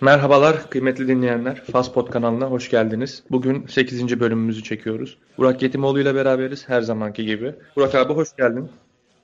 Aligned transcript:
Merhabalar 0.00 0.70
kıymetli 0.70 1.08
dinleyenler. 1.08 1.64
Fastpod 1.72 2.10
kanalına 2.10 2.46
hoş 2.46 2.70
geldiniz. 2.70 3.22
Bugün 3.30 3.66
8. 3.66 4.20
bölümümüzü 4.20 4.62
çekiyoruz. 4.62 5.18
Burak 5.38 5.62
Yetimoğlu 5.62 6.00
ile 6.00 6.14
beraberiz 6.14 6.68
her 6.68 6.80
zamanki 6.80 7.26
gibi. 7.26 7.54
Burak 7.76 7.94
abi 7.94 8.12
hoş 8.12 8.36
geldin. 8.36 8.68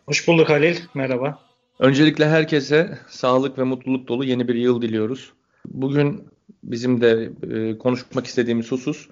Hoş 0.06 0.28
bulduk 0.28 0.50
Halil. 0.50 0.76
Merhaba. 0.94 1.38
Öncelikle 1.78 2.28
herkese 2.28 2.98
sağlık 3.08 3.58
ve 3.58 3.62
mutluluk 3.62 4.08
dolu 4.08 4.24
yeni 4.24 4.48
bir 4.48 4.54
yıl 4.54 4.82
diliyoruz. 4.82 5.32
Bugün 5.66 6.24
bizim 6.64 7.00
de 7.00 7.30
e, 7.50 7.78
konuşmak 7.78 8.26
istediğimiz 8.26 8.72
husus 8.72 9.08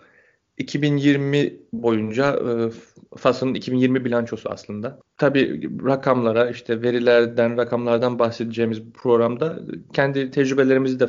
2020 0.59 1.53
boyunca 1.73 2.37
e, 2.37 2.71
FAS'ın 3.17 3.55
2020 3.55 4.05
bilançosu 4.05 4.51
aslında. 4.51 4.99
Tabii 5.17 5.71
rakamlara 5.85 6.51
işte 6.51 6.83
verilerden, 6.83 7.57
rakamlardan 7.57 8.19
bahsedeceğimiz 8.19 8.83
programda 8.95 9.59
kendi 9.93 10.31
tecrübelerimizi 10.31 11.01
de 11.01 11.09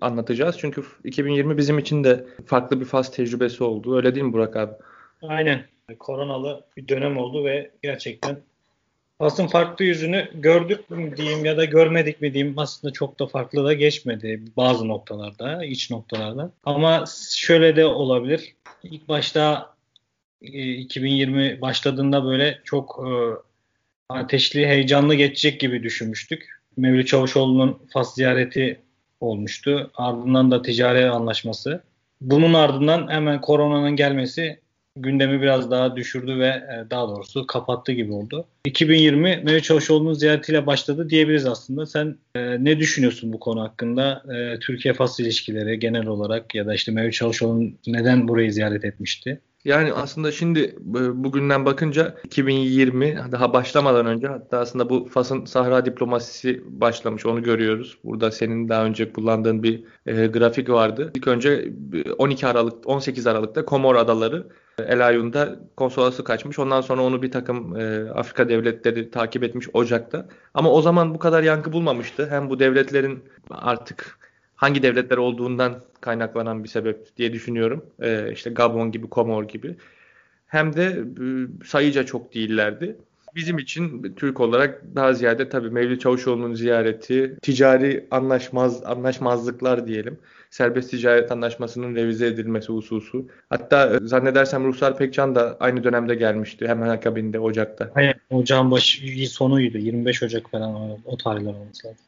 anlatacağız. 0.00 0.56
Çünkü 0.58 0.82
2020 1.04 1.56
bizim 1.56 1.78
için 1.78 2.04
de 2.04 2.26
farklı 2.46 2.80
bir 2.80 2.84
FAS 2.84 3.12
tecrübesi 3.12 3.64
oldu. 3.64 3.96
Öyle 3.96 4.14
değil 4.14 4.26
mi 4.26 4.32
Burak 4.32 4.56
abi? 4.56 4.72
Aynen. 5.22 5.64
Koronalı 5.98 6.64
bir 6.76 6.88
dönem 6.88 7.16
oldu 7.16 7.44
ve 7.44 7.70
gerçekten 7.82 8.36
Fas'ın 9.20 9.46
farklı 9.46 9.84
yüzünü 9.84 10.28
gördük 10.34 10.90
mü 10.90 11.16
diyeyim 11.16 11.44
ya 11.44 11.56
da 11.56 11.64
görmedik 11.64 12.20
mi 12.20 12.34
diyeyim 12.34 12.58
aslında 12.58 12.92
çok 12.92 13.18
da 13.18 13.26
farklı 13.26 13.64
da 13.64 13.72
geçmedi 13.72 14.42
bazı 14.56 14.88
noktalarda, 14.88 15.64
iç 15.64 15.90
noktalarda. 15.90 16.52
Ama 16.64 17.04
şöyle 17.30 17.76
de 17.76 17.84
olabilir. 17.84 18.54
İlk 18.82 19.08
başta 19.08 19.74
2020 20.40 21.46
e, 21.46 21.60
başladığında 21.60 22.24
böyle 22.24 22.60
çok 22.64 23.06
e, 23.06 23.10
ateşli, 24.08 24.66
heyecanlı 24.66 25.14
geçecek 25.14 25.60
gibi 25.60 25.82
düşünmüştük. 25.82 26.48
Mevlüt 26.76 27.08
Çavuşoğlu'nun 27.08 27.78
Fas 27.92 28.14
ziyareti 28.14 28.80
olmuştu. 29.20 29.90
Ardından 29.94 30.50
da 30.50 30.62
ticari 30.62 31.10
anlaşması. 31.10 31.82
Bunun 32.20 32.54
ardından 32.54 33.08
hemen 33.08 33.40
koronanın 33.40 33.96
gelmesi 33.96 34.60
gündemi 34.96 35.42
biraz 35.42 35.70
daha 35.70 35.96
düşürdü 35.96 36.38
ve 36.38 36.46
e, 36.46 36.90
daha 36.90 37.08
doğrusu 37.08 37.46
kapattı 37.46 37.92
gibi 37.92 38.12
oldu. 38.12 38.44
2020 38.64 39.20
Mehmet 39.20 39.64
Çavuşoğlu'nun 39.64 40.12
ziyaretiyle 40.12 40.66
başladı 40.66 41.10
diyebiliriz 41.10 41.46
aslında. 41.46 41.86
Sen 41.86 42.16
e, 42.34 42.64
ne 42.64 42.78
düşünüyorsun 42.78 43.32
bu 43.32 43.40
konu 43.40 43.62
hakkında? 43.62 44.22
E, 44.34 44.58
Türkiye-Fas 44.58 45.20
ilişkileri 45.20 45.78
genel 45.78 46.06
olarak 46.06 46.54
ya 46.54 46.66
da 46.66 46.74
işte 46.74 46.92
Mehmet 46.92 47.12
Çavuşoğlu 47.12 47.70
neden 47.86 48.28
burayı 48.28 48.52
ziyaret 48.52 48.84
etmişti? 48.84 49.40
Yani 49.64 49.92
aslında 49.92 50.32
şimdi 50.32 50.60
e, 50.60 51.24
bugünden 51.24 51.64
bakınca 51.64 52.14
2020 52.24 53.18
daha 53.32 53.52
başlamadan 53.52 54.06
önce 54.06 54.26
hatta 54.26 54.58
aslında 54.58 54.90
bu 54.90 55.08
Fas'ın 55.08 55.44
Sahra 55.44 55.86
diplomasisi 55.86 56.62
başlamış 56.66 57.26
onu 57.26 57.42
görüyoruz. 57.42 57.98
Burada 58.04 58.30
senin 58.30 58.68
daha 58.68 58.84
önce 58.84 59.12
kullandığın 59.12 59.62
bir 59.62 59.84
e, 60.06 60.26
grafik 60.26 60.68
vardı. 60.68 61.12
İlk 61.14 61.28
önce 61.28 61.72
12 62.18 62.46
Aralık 62.46 62.88
18 62.88 63.26
Aralık'ta 63.26 63.64
Komor 63.64 63.94
Adaları 63.94 64.46
El 64.88 65.06
Ayun'da 65.06 65.58
konsolası 65.76 66.24
kaçmış. 66.24 66.58
Ondan 66.58 66.80
sonra 66.80 67.02
onu 67.02 67.22
bir 67.22 67.30
takım 67.30 67.76
e, 67.80 68.10
Afrika 68.10 68.48
devletleri 68.48 69.10
takip 69.10 69.44
etmiş 69.44 69.68
Ocak'ta. 69.72 70.28
Ama 70.54 70.70
o 70.70 70.82
zaman 70.82 71.14
bu 71.14 71.18
kadar 71.18 71.42
yankı 71.42 71.72
bulmamıştı. 71.72 72.30
Hem 72.30 72.50
bu 72.50 72.58
devletlerin 72.58 73.24
artık 73.50 74.18
hangi 74.56 74.82
devletler 74.82 75.16
olduğundan 75.16 75.82
kaynaklanan 76.00 76.64
bir 76.64 76.68
sebep 76.68 77.16
diye 77.16 77.32
düşünüyorum. 77.32 77.84
E, 78.02 78.32
işte 78.32 78.50
Gabon 78.50 78.92
gibi, 78.92 79.08
Komor 79.08 79.44
gibi. 79.44 79.76
Hem 80.46 80.76
de 80.76 80.84
e, 80.84 81.26
sayıca 81.64 82.06
çok 82.06 82.34
değillerdi. 82.34 82.96
Bizim 83.34 83.58
için 83.58 84.14
Türk 84.16 84.40
olarak 84.40 84.82
daha 84.94 85.12
ziyade 85.12 85.48
tabii 85.48 85.70
Mevlüt 85.70 86.00
Çavuşoğlu'nun 86.00 86.54
ziyareti, 86.54 87.36
ticari 87.42 88.06
anlaşmaz 88.10 88.82
anlaşmazlıklar 88.84 89.86
diyelim. 89.86 90.18
Serbest 90.50 90.90
ticaret 90.90 91.32
anlaşmasının 91.32 91.94
revize 91.94 92.26
edilmesi 92.26 92.72
hususu. 92.72 93.26
Hatta 93.50 93.96
e, 93.96 93.98
zannedersem 94.06 94.64
Ruhsar 94.64 94.96
Pekcan 94.98 95.34
da 95.34 95.56
aynı 95.60 95.84
dönemde 95.84 96.14
gelmişti. 96.14 96.68
Hemen 96.68 96.88
akabinde 96.88 97.38
Ocak'ta. 97.38 97.90
Hayır, 97.94 98.14
Ocağın 98.30 98.70
başı 98.70 99.30
sonuydu. 99.30 99.78
25 99.78 100.22
Ocak 100.22 100.50
falan 100.50 100.74
o, 100.74 100.98
o 101.04 101.16
tarihler 101.16 101.54
olması 101.54 101.86
lazım. 101.86 102.04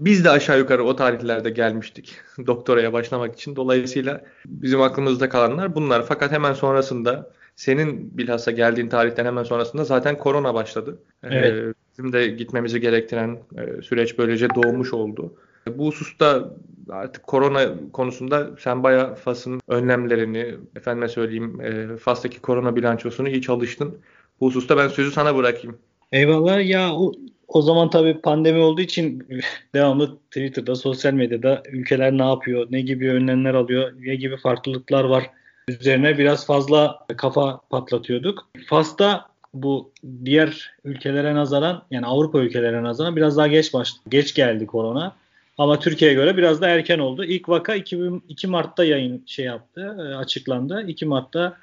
Biz 0.00 0.24
de 0.24 0.30
aşağı 0.30 0.58
yukarı 0.58 0.84
o 0.84 0.96
tarihlerde 0.96 1.50
gelmiştik 1.50 2.16
doktoraya 2.46 2.92
başlamak 2.92 3.34
için. 3.34 3.56
Dolayısıyla 3.56 4.20
bizim 4.46 4.82
aklımızda 4.82 5.28
kalanlar 5.28 5.74
bunlar. 5.74 6.06
Fakat 6.06 6.32
hemen 6.32 6.52
sonrasında 6.52 7.30
senin 7.56 8.18
bilhassa 8.18 8.50
geldiğin 8.50 8.88
tarihten 8.88 9.24
hemen 9.24 9.42
sonrasında 9.42 9.84
zaten 9.84 10.18
korona 10.18 10.54
başladı. 10.54 10.98
Ee, 11.22 11.28
evet. 11.30 11.52
Ee, 11.52 11.74
bizim 11.92 12.12
de 12.12 12.28
gitmemizi 12.28 12.80
gerektiren 12.80 13.38
e, 13.56 13.82
süreç 13.82 14.18
böylece 14.18 14.48
doğmuş 14.54 14.92
oldu. 14.92 15.34
Bu 15.66 15.86
hususta 15.86 16.50
artık 16.90 17.26
korona 17.26 17.90
konusunda 17.92 18.50
sen 18.58 18.82
bayağı 18.82 19.14
FAS'ın 19.14 19.60
önlemlerini, 19.68 20.54
efendime 20.76 21.08
söyleyeyim 21.08 21.60
e, 21.60 21.96
FAS'taki 21.96 22.40
korona 22.40 22.76
bilançosunu 22.76 23.28
iyi 23.28 23.42
çalıştın. 23.42 23.98
Bu 24.40 24.46
hususta 24.46 24.76
ben 24.76 24.88
sözü 24.88 25.10
sana 25.10 25.36
bırakayım. 25.36 25.78
Eyvallah. 26.12 26.68
Ya 26.68 26.92
o, 26.94 27.12
o 27.48 27.62
zaman 27.62 27.90
tabii 27.90 28.20
pandemi 28.20 28.58
olduğu 28.58 28.80
için 28.80 29.26
devamlı 29.74 30.16
Twitter'da, 30.16 30.74
sosyal 30.74 31.12
medyada 31.12 31.62
ülkeler 31.72 32.12
ne 32.12 32.24
yapıyor, 32.24 32.66
ne 32.70 32.80
gibi 32.80 33.10
önlemler 33.10 33.54
alıyor, 33.54 33.92
ne 33.98 34.14
gibi 34.14 34.36
farklılıklar 34.36 35.04
var 35.04 35.30
üzerine 35.68 36.18
biraz 36.18 36.46
fazla 36.46 37.06
kafa 37.16 37.60
patlatıyorduk. 37.70 38.48
Fas'ta 38.66 39.26
bu 39.54 39.90
diğer 40.24 40.70
ülkelere 40.84 41.34
nazaran 41.34 41.82
yani 41.90 42.06
Avrupa 42.06 42.38
ülkelerine 42.38 42.82
nazaran 42.82 43.16
biraz 43.16 43.36
daha 43.36 43.46
geç 43.46 43.74
başladı. 43.74 44.02
Geç 44.08 44.34
geldi 44.34 44.66
korona. 44.66 45.16
Ama 45.58 45.78
Türkiye'ye 45.78 46.14
göre 46.14 46.36
biraz 46.36 46.60
da 46.60 46.68
erken 46.68 46.98
oldu. 46.98 47.24
İlk 47.24 47.48
vaka 47.48 47.74
2, 47.74 48.10
2 48.28 48.46
Mart'ta 48.46 48.84
yayın 48.84 49.22
şey 49.26 49.44
yaptı, 49.44 49.96
e, 49.98 50.14
açıklandı. 50.14 50.84
2 50.88 51.06
Mart'ta 51.06 51.56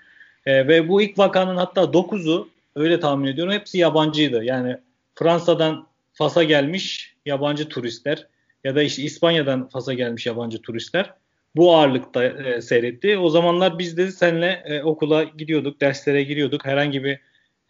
e, 0.46 0.68
ve 0.68 0.90
bu 0.90 1.02
ilk 1.02 1.20
vakanın 1.20 1.58
hatta 1.58 1.82
9'u 1.82 2.50
öyle 2.76 3.00
tahmin 3.00 3.28
ediyorum 3.28 3.54
hepsi 3.54 3.78
yabancıydı. 3.78 4.44
Yani 4.44 4.78
Fransa'dan 5.16 5.88
Fas'a 6.14 6.44
gelmiş 6.44 7.14
yabancı 7.26 7.70
turistler 7.70 8.28
ya 8.64 8.76
da 8.76 8.84
işte 8.84 9.04
İspanya'dan 9.04 9.70
Fas'a 9.70 9.94
gelmiş 9.94 10.26
yabancı 10.26 10.62
turistler 10.62 11.14
bu 11.56 11.76
ağırlıkta 11.76 12.24
e, 12.24 12.62
seyretti. 12.62 13.18
O 13.18 13.30
zamanlar 13.30 13.80
biz 13.80 13.98
de 13.98 14.12
seninle 14.12 14.64
e, 14.66 14.84
okula 14.84 15.24
gidiyorduk, 15.24 15.82
derslere 15.82 16.24
giriyorduk. 16.24 16.66
Herhangi 16.66 17.04
bir 17.04 17.20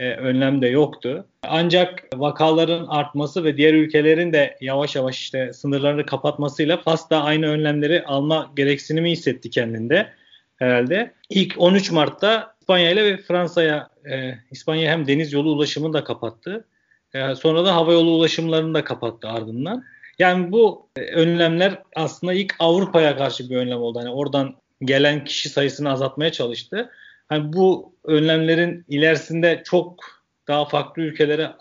e, 0.01 0.11
önlem 0.11 0.61
de 0.61 0.67
yoktu. 0.67 1.25
Ancak 1.43 2.03
vakaların 2.15 2.85
artması 2.87 3.43
ve 3.43 3.57
diğer 3.57 3.73
ülkelerin 3.73 4.33
de 4.33 4.57
yavaş 4.61 4.95
yavaş 4.95 5.19
işte 5.19 5.53
sınırlarını 5.53 6.05
kapatmasıyla 6.05 6.77
Fas 6.77 7.09
da 7.09 7.23
aynı 7.23 7.47
önlemleri 7.47 8.03
alma 8.03 8.51
gereksinimi 8.55 9.11
hissetti 9.11 9.49
kendinde 9.49 10.09
herhalde. 10.55 11.11
İlk 11.29 11.53
13 11.57 11.91
Mart'ta 11.91 12.55
İspanya 12.61 12.91
ile 12.91 13.05
ve 13.05 13.17
Fransa'ya 13.17 13.89
e, 14.11 14.33
İspanya 14.51 14.91
hem 14.91 15.07
deniz 15.07 15.33
yolu 15.33 15.51
ulaşımını 15.51 15.93
da 15.93 16.03
kapattı. 16.03 16.65
E, 17.13 17.35
sonra 17.35 17.65
da 17.65 17.75
hava 17.75 17.93
yolu 17.93 18.11
ulaşımlarını 18.11 18.73
da 18.73 18.83
kapattı 18.83 19.27
ardından. 19.27 19.83
Yani 20.19 20.51
bu 20.51 20.87
e, 20.95 21.01
önlemler 21.01 21.81
aslında 21.95 22.33
ilk 22.33 22.55
Avrupa'ya 22.59 23.17
karşı 23.17 23.49
bir 23.49 23.55
önlem 23.55 23.77
oldu. 23.77 23.99
Hani 23.99 24.09
oradan 24.09 24.55
gelen 24.81 25.25
kişi 25.25 25.49
sayısını 25.49 25.91
azaltmaya 25.91 26.31
çalıştı. 26.31 26.89
Hani 27.31 27.53
bu 27.53 27.95
önlemlerin 28.03 28.85
ilerisinde 28.87 29.61
çok 29.65 29.99
daha 30.47 30.65
farklı 30.65 31.01
ülkelere 31.01 31.51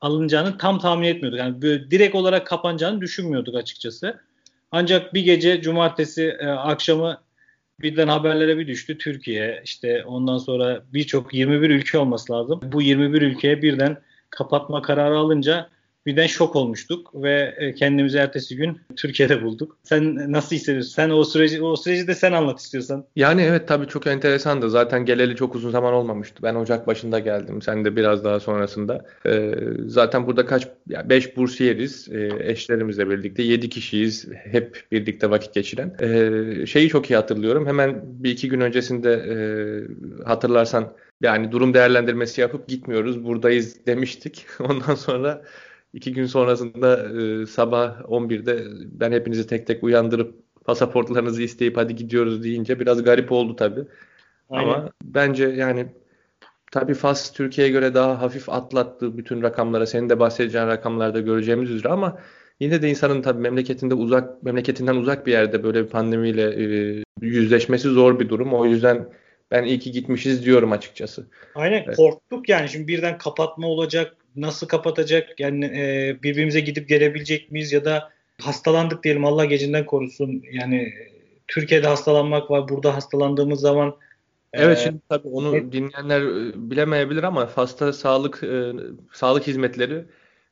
alınacağını 0.00 0.58
tam 0.58 0.78
tahmin 0.78 1.06
etmiyorduk. 1.06 1.38
Yani 1.38 1.62
böyle 1.62 1.90
direkt 1.90 2.14
olarak 2.14 2.46
kapanacağını 2.46 3.00
düşünmüyorduk 3.00 3.54
açıkçası. 3.54 4.20
Ancak 4.72 5.14
bir 5.14 5.24
gece 5.24 5.62
cumartesi 5.62 6.36
e, 6.40 6.46
akşamı 6.46 7.20
birden 7.80 8.08
haberlere 8.08 8.58
bir 8.58 8.66
düştü 8.66 8.98
Türkiye. 8.98 9.60
işte 9.64 10.04
ondan 10.04 10.38
sonra 10.38 10.82
birçok 10.92 11.34
21 11.34 11.70
ülke 11.70 11.98
olması 11.98 12.32
lazım. 12.32 12.60
Bu 12.62 12.82
21 12.82 13.22
ülkeye 13.22 13.62
birden 13.62 13.96
kapatma 14.30 14.82
kararı 14.82 15.18
alınca 15.18 15.68
birden 16.06 16.26
şok 16.26 16.56
olmuştuk 16.56 17.10
ve 17.14 17.54
e, 17.58 17.74
kendimizi 17.74 18.18
ertesi 18.18 18.56
gün 18.56 18.80
Türkiye'de 18.96 19.42
bulduk. 19.42 19.78
Sen 19.82 20.32
nasıl 20.32 20.56
hissediyorsun? 20.56 20.90
Sen 20.90 21.10
o 21.10 21.24
süreci 21.24 21.62
o 21.62 21.76
süreci 21.76 22.06
de 22.06 22.14
sen 22.14 22.32
anlat 22.32 22.60
istiyorsan. 22.60 23.04
Yani 23.16 23.42
evet 23.42 23.68
tabii 23.68 23.86
çok 23.86 24.06
enteresandı. 24.06 24.70
Zaten 24.70 25.04
geleli 25.04 25.36
çok 25.36 25.54
uzun 25.54 25.70
zaman 25.70 25.94
olmamıştı. 25.94 26.42
Ben 26.42 26.54
Ocak 26.54 26.86
başında 26.86 27.18
geldim. 27.18 27.62
Sen 27.62 27.84
de 27.84 27.96
biraz 27.96 28.24
daha 28.24 28.40
sonrasında. 28.40 29.04
Ee, 29.26 29.54
zaten 29.86 30.26
burada 30.26 30.46
kaç 30.46 30.68
5 30.88 31.26
yani 31.26 31.36
bursiyeriz. 31.36 32.08
E, 32.08 32.30
eşlerimizle 32.40 33.10
birlikte 33.10 33.42
7 33.42 33.68
kişiyiz. 33.68 34.28
Hep 34.32 34.82
birlikte 34.92 35.30
vakit 35.30 35.54
geçiren. 35.54 35.96
E, 36.00 36.66
şeyi 36.66 36.88
çok 36.88 37.10
iyi 37.10 37.16
hatırlıyorum. 37.16 37.66
Hemen 37.66 38.00
bir 38.04 38.30
iki 38.30 38.48
gün 38.48 38.60
öncesinde 38.60 39.12
e, 39.12 39.36
hatırlarsan 40.24 40.92
yani 41.22 41.52
durum 41.52 41.74
değerlendirmesi 41.74 42.40
yapıp 42.40 42.68
gitmiyoruz 42.68 43.24
buradayız 43.24 43.86
demiştik. 43.86 44.46
Ondan 44.60 44.94
sonra 44.94 45.42
İki 45.92 46.12
gün 46.12 46.26
sonrasında 46.26 47.20
e, 47.20 47.46
sabah 47.46 48.00
11'de 48.00 48.64
ben 49.00 49.12
hepinizi 49.12 49.46
tek 49.46 49.66
tek 49.66 49.84
uyandırıp 49.84 50.34
pasaportlarınızı 50.64 51.42
isteyip 51.42 51.76
hadi 51.76 51.96
gidiyoruz 51.96 52.44
deyince 52.44 52.80
biraz 52.80 53.02
garip 53.02 53.32
oldu 53.32 53.56
tabii. 53.56 53.84
Aynen. 54.50 54.68
Ama 54.68 54.90
bence 55.04 55.44
yani 55.44 55.86
tabii 56.72 56.94
Fas 56.94 57.32
Türkiye'ye 57.32 57.72
göre 57.72 57.94
daha 57.94 58.20
hafif 58.22 58.48
atlattı 58.48 59.18
bütün 59.18 59.42
rakamlara. 59.42 59.86
Senin 59.86 60.08
de 60.08 60.20
bahsedeceğin 60.20 60.66
rakamlarda 60.66 61.20
göreceğimiz 61.20 61.70
üzere 61.70 61.92
ama 61.92 62.18
Yine 62.60 62.82
de 62.82 62.90
insanın 62.90 63.22
tabii 63.22 63.40
memleketinde 63.40 63.94
uzak 63.94 64.42
memleketinden 64.42 64.96
uzak 64.96 65.26
bir 65.26 65.32
yerde 65.32 65.64
böyle 65.64 65.84
bir 65.84 65.88
pandemiyle 65.88 66.42
e, 66.42 67.02
yüzleşmesi 67.20 67.88
zor 67.88 68.20
bir 68.20 68.28
durum. 68.28 68.54
O 68.54 68.66
yüzden 68.66 69.08
ben 69.50 69.64
iyi 69.64 69.78
ki 69.78 69.92
gitmişiz 69.92 70.44
diyorum 70.44 70.72
açıkçası. 70.72 71.26
Aynen 71.54 71.94
korktuk 71.94 72.48
yani 72.48 72.68
şimdi 72.68 72.88
birden 72.88 73.18
kapatma 73.18 73.66
olacak. 73.66 74.16
Nasıl 74.40 74.66
kapatacak? 74.66 75.40
Yani 75.40 75.64
e, 75.64 76.16
birbirimize 76.22 76.60
gidip 76.60 76.88
gelebilecek 76.88 77.52
miyiz 77.52 77.72
ya 77.72 77.84
da 77.84 78.10
hastalandık 78.40 79.04
diyelim 79.04 79.24
Allah 79.24 79.44
gecinden 79.44 79.86
korusun. 79.86 80.42
Yani 80.52 80.92
Türkiye'de 81.48 81.86
hastalanmak 81.86 82.50
var. 82.50 82.68
Burada 82.68 82.94
hastalandığımız 82.94 83.60
zaman 83.60 83.96
Evet 84.52 84.78
şimdi 84.78 85.00
tabii 85.08 85.28
onu 85.28 85.56
evet. 85.56 85.72
dinleyenler 85.72 86.20
e, 86.22 86.70
bilemeyebilir 86.70 87.22
ama 87.22 87.46
Fas'ta 87.46 87.92
sağlık 87.92 88.42
e, 88.42 88.72
sağlık 89.12 89.46
hizmetleri 89.46 90.04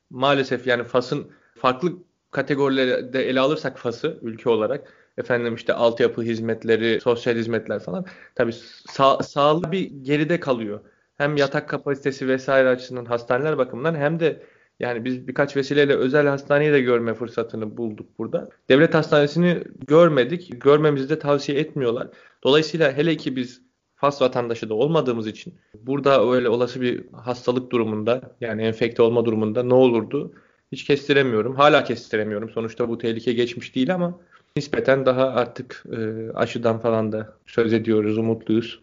maalesef 0.09 0.67
yani 0.67 0.83
Fas'ın 0.83 1.31
farklı 1.55 1.93
kategorilerde 2.31 3.29
ele 3.29 3.39
alırsak 3.39 3.79
Fas'ı 3.79 4.19
ülke 4.21 4.49
olarak 4.49 4.93
efendim 5.17 5.55
işte 5.55 5.73
altyapı 5.73 6.21
hizmetleri, 6.21 7.01
sosyal 7.01 7.35
hizmetler 7.35 7.79
falan 7.79 8.05
tabii 8.35 8.53
sağ, 8.89 9.23
sağlık 9.23 9.71
bir 9.71 9.91
geride 10.01 10.39
kalıyor. 10.39 10.79
Hem 11.17 11.37
yatak 11.37 11.69
kapasitesi 11.69 12.27
vesaire 12.27 12.69
açısından 12.69 13.05
hastaneler 13.05 13.57
bakımından 13.57 13.95
hem 13.95 14.19
de 14.19 14.43
yani 14.79 15.05
biz 15.05 15.27
birkaç 15.27 15.55
vesileyle 15.55 15.95
özel 15.95 16.27
hastaneyi 16.27 16.73
de 16.73 16.81
görme 16.81 17.13
fırsatını 17.13 17.77
bulduk 17.77 18.07
burada. 18.17 18.49
Devlet 18.69 18.93
hastanesini 18.93 19.63
görmedik. 19.87 20.61
Görmemizi 20.61 21.09
de 21.09 21.19
tavsiye 21.19 21.59
etmiyorlar. 21.59 22.07
Dolayısıyla 22.43 22.97
hele 22.97 23.17
ki 23.17 23.35
biz 23.35 23.67
Fas 23.97 24.21
vatandaşı 24.21 24.69
da 24.69 24.73
olmadığımız 24.73 25.27
için 25.27 25.53
burada 25.81 26.31
öyle 26.31 26.49
olası 26.49 26.81
bir 26.81 27.05
hastalık 27.13 27.71
durumunda 27.71 28.21
yani 28.41 28.61
enfekte 28.61 29.01
olma 29.01 29.25
durumunda 29.25 29.63
ne 29.63 29.73
olurdu 29.73 30.31
hiç 30.71 30.83
kestiremiyorum. 30.83 31.55
Hala 31.55 31.83
kestiremiyorum. 31.83 32.49
Sonuçta 32.49 32.89
bu 32.89 32.97
tehlike 32.97 33.33
geçmiş 33.33 33.75
değil 33.75 33.93
ama 33.93 34.19
nispeten 34.55 35.05
daha 35.05 35.27
artık 35.27 35.83
e, 35.97 36.31
aşıdan 36.33 36.79
falan 36.79 37.11
da 37.11 37.33
söz 37.45 37.73
ediyoruz, 37.73 38.17
umutluyuz. 38.17 38.79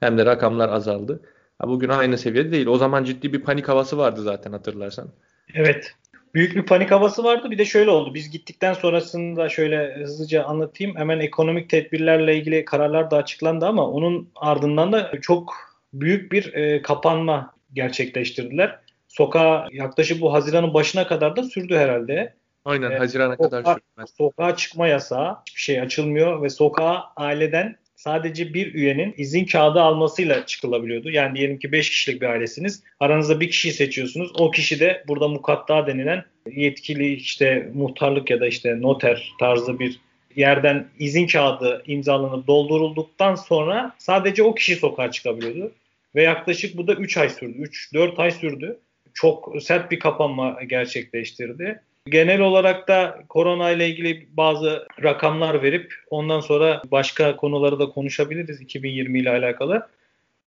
Hem 0.00 0.18
de 0.18 0.26
rakamlar 0.26 0.68
azaldı. 0.68 1.20
Ha, 1.58 1.68
bugün 1.68 1.88
aynı 1.88 2.18
seviyede 2.18 2.52
değil. 2.52 2.66
O 2.66 2.76
zaman 2.76 3.04
ciddi 3.04 3.32
bir 3.32 3.42
panik 3.42 3.68
havası 3.68 3.98
vardı 3.98 4.22
zaten 4.22 4.52
hatırlarsan. 4.52 5.08
Evet. 5.54 5.94
Büyük 6.34 6.56
bir 6.56 6.66
panik 6.66 6.90
havası 6.90 7.24
vardı. 7.24 7.50
Bir 7.50 7.58
de 7.58 7.64
şöyle 7.64 7.90
oldu. 7.90 8.14
Biz 8.14 8.30
gittikten 8.30 8.72
sonrasında 8.72 9.48
şöyle 9.48 9.94
hızlıca 9.94 10.44
anlatayım. 10.44 10.96
Hemen 10.96 11.20
ekonomik 11.20 11.70
tedbirlerle 11.70 12.36
ilgili 12.36 12.64
kararlar 12.64 13.10
da 13.10 13.16
açıklandı 13.16 13.66
ama 13.66 13.90
onun 13.90 14.30
ardından 14.36 14.92
da 14.92 15.12
çok 15.22 15.54
büyük 15.92 16.32
bir 16.32 16.54
e, 16.54 16.82
kapanma 16.82 17.54
gerçekleştirdiler. 17.72 18.78
Sokağa 19.08 19.68
yaklaşık 19.72 20.20
bu 20.20 20.32
Haziran'ın 20.32 20.74
başına 20.74 21.06
kadar 21.06 21.36
da 21.36 21.42
sürdü 21.42 21.76
herhalde. 21.76 22.34
Aynen 22.64 22.90
ee, 22.90 22.98
Haziran'a 22.98 23.36
kadar 23.36 23.64
sürdü. 23.64 24.06
Sokağa 24.18 24.56
çıkma 24.56 24.88
yasağı, 24.88 25.36
hiçbir 25.46 25.60
şey 25.60 25.80
açılmıyor 25.80 26.42
ve 26.42 26.48
sokağa 26.48 27.04
aileden 27.16 27.76
sadece 27.98 28.54
bir 28.54 28.74
üyenin 28.74 29.14
izin 29.16 29.44
kağıdı 29.44 29.80
almasıyla 29.80 30.46
çıkılabiliyordu. 30.46 31.10
Yani 31.10 31.36
diyelim 31.36 31.58
ki 31.58 31.72
5 31.72 31.90
kişilik 31.90 32.22
bir 32.22 32.26
ailesiniz. 32.26 32.82
Aranızda 33.00 33.40
bir 33.40 33.50
kişiyi 33.50 33.72
seçiyorsunuz. 33.72 34.32
O 34.38 34.50
kişi 34.50 34.80
de 34.80 35.04
burada 35.08 35.28
mukatta 35.28 35.86
denilen 35.86 36.24
yetkili 36.50 37.14
işte 37.14 37.70
muhtarlık 37.74 38.30
ya 38.30 38.40
da 38.40 38.46
işte 38.46 38.80
noter 38.80 39.32
tarzı 39.40 39.78
bir 39.78 40.00
yerden 40.36 40.88
izin 40.98 41.26
kağıdı 41.26 41.82
imzalanıp 41.86 42.46
doldurulduktan 42.46 43.34
sonra 43.34 43.94
sadece 43.98 44.42
o 44.42 44.54
kişi 44.54 44.76
sokağa 44.76 45.10
çıkabiliyordu. 45.10 45.72
Ve 46.14 46.22
yaklaşık 46.22 46.76
bu 46.76 46.86
da 46.86 46.94
3 46.94 47.16
ay 47.16 47.28
sürdü. 47.28 47.62
3-4 47.62 48.22
ay 48.22 48.30
sürdü. 48.30 48.78
Çok 49.14 49.62
sert 49.62 49.90
bir 49.90 49.98
kapanma 49.98 50.62
gerçekleştirdi. 50.62 51.82
Genel 52.08 52.40
olarak 52.40 52.88
da 52.88 53.24
korona 53.28 53.70
ile 53.70 53.88
ilgili 53.88 54.28
bazı 54.30 54.86
rakamlar 55.02 55.62
verip 55.62 55.94
ondan 56.10 56.40
sonra 56.40 56.82
başka 56.90 57.36
konuları 57.36 57.78
da 57.78 57.88
konuşabiliriz 57.88 58.60
2020 58.60 59.18
ile 59.18 59.30
alakalı. 59.30 59.88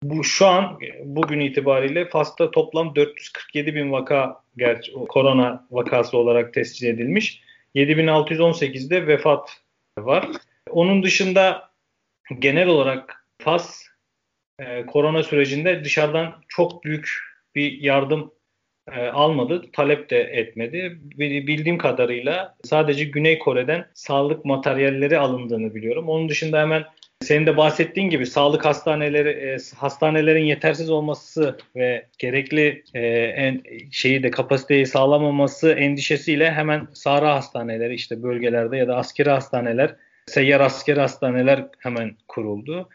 Bu 0.04 0.24
şu 0.24 0.48
an 0.48 0.80
bugün 1.04 1.40
itibariyle 1.40 2.06
Fas'ta 2.06 2.52
toplam 2.52 2.96
447 2.96 3.76
bin 3.76 3.92
vaka 3.92 4.42
gerçi 4.58 4.94
korona 4.94 5.68
vakası 5.72 6.18
olarak 6.18 6.54
tescil 6.54 6.88
edilmiş. 6.88 7.42
7618'de 7.76 9.08
vefat 9.08 9.62
var. 10.00 10.28
Onun 10.70 11.04
dışında 11.04 11.70
genel 12.40 12.68
olarak 12.68 13.26
Fas 13.42 13.84
e, 14.60 14.86
korona 14.86 15.24
sürecinde 15.24 15.84
dışarıdan 15.84 16.34
çok 16.48 16.84
büyük 16.84 17.10
bir 17.56 17.82
yardım 17.82 18.32
e, 18.88 19.08
almadı, 19.08 19.62
talep 19.74 20.10
de 20.10 20.20
etmedi. 20.20 21.00
Bildiğim 21.18 21.78
kadarıyla 21.78 22.56
sadece 22.64 23.06
Güney 23.06 23.40
Kore'den 23.40 23.86
sağlık 23.94 24.46
materyalleri 24.46 25.20
alındığını 25.20 25.76
biliyorum. 25.76 26.10
Onun 26.10 26.30
dışında 26.30 26.62
hemen 26.62 26.84
senin 27.22 27.46
de 27.46 27.58
bahsettiğin 27.58 28.10
gibi 28.10 28.26
sağlık 28.26 28.66
hastaneleri 28.66 29.30
e, 29.30 29.58
hastanelerin 29.76 30.46
yetersiz 30.46 30.90
olması 30.90 31.58
ve 31.76 32.08
gerekli 32.18 32.84
e, 32.94 33.08
en, 33.18 33.62
şeyi 33.92 34.24
de 34.24 34.32
kapasiteyi 34.32 34.86
sağlamaması 34.86 35.72
endişesiyle 35.72 36.52
hemen 36.52 36.88
sahra 36.94 37.36
hastaneleri 37.36 37.94
işte 37.94 38.24
bölgelerde 38.24 38.78
ya 38.78 38.88
da 38.88 38.96
askeri 38.96 39.30
hastaneler, 39.30 39.96
seyyar 40.26 40.60
askeri 40.60 41.00
hastaneler 41.00 41.66
hemen 41.80 42.16
kuruldu. 42.28 42.90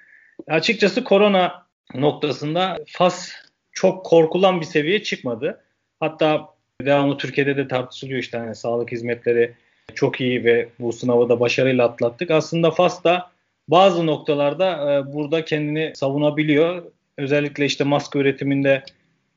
Açıkçası 0.48 1.04
korona 1.04 1.66
noktasında 1.94 2.78
Fas 2.86 3.32
çok 3.72 4.04
korkulan 4.04 4.60
bir 4.60 4.66
seviyeye 4.66 5.02
çıkmadı. 5.02 5.65
Hatta 6.00 6.48
devamlı 6.82 7.16
Türkiye'de 7.16 7.56
de 7.56 7.68
tartışılıyor 7.68 8.18
işte 8.18 8.38
hani 8.38 8.54
sağlık 8.54 8.92
hizmetleri 8.92 9.54
çok 9.94 10.20
iyi 10.20 10.44
ve 10.44 10.68
bu 10.78 10.92
sınavı 10.92 11.28
da 11.28 11.40
başarıyla 11.40 11.84
atlattık. 11.84 12.30
Aslında 12.30 12.70
Fas 12.70 13.04
da 13.04 13.30
bazı 13.68 14.06
noktalarda 14.06 14.94
e, 14.94 15.12
burada 15.12 15.44
kendini 15.44 15.92
savunabiliyor. 15.94 16.82
Özellikle 17.18 17.64
işte 17.64 17.84
maske 17.84 18.18
üretiminde 18.18 18.82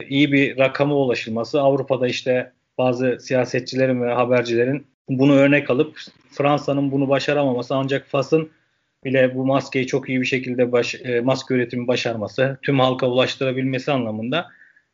iyi 0.09 0.31
bir 0.31 0.57
rakama 0.57 0.95
ulaşılması. 0.95 1.61
Avrupa'da 1.61 2.07
işte 2.07 2.51
bazı 2.77 3.17
siyasetçilerin 3.19 4.01
ve 4.01 4.13
habercilerin 4.13 4.87
bunu 5.09 5.35
örnek 5.35 5.69
alıp 5.69 5.99
Fransa'nın 6.31 6.91
bunu 6.91 7.09
başaramaması 7.09 7.75
ancak 7.75 8.07
Fas'ın 8.07 8.49
bile 9.05 9.35
bu 9.35 9.45
maskeyi 9.45 9.87
çok 9.87 10.09
iyi 10.09 10.21
bir 10.21 10.25
şekilde 10.25 10.71
baş, 10.71 10.95
e, 10.95 11.21
maske 11.21 11.53
üretimi 11.53 11.87
başarması, 11.87 12.57
tüm 12.61 12.79
halka 12.79 13.07
ulaştırabilmesi 13.07 13.91
anlamında 13.91 14.47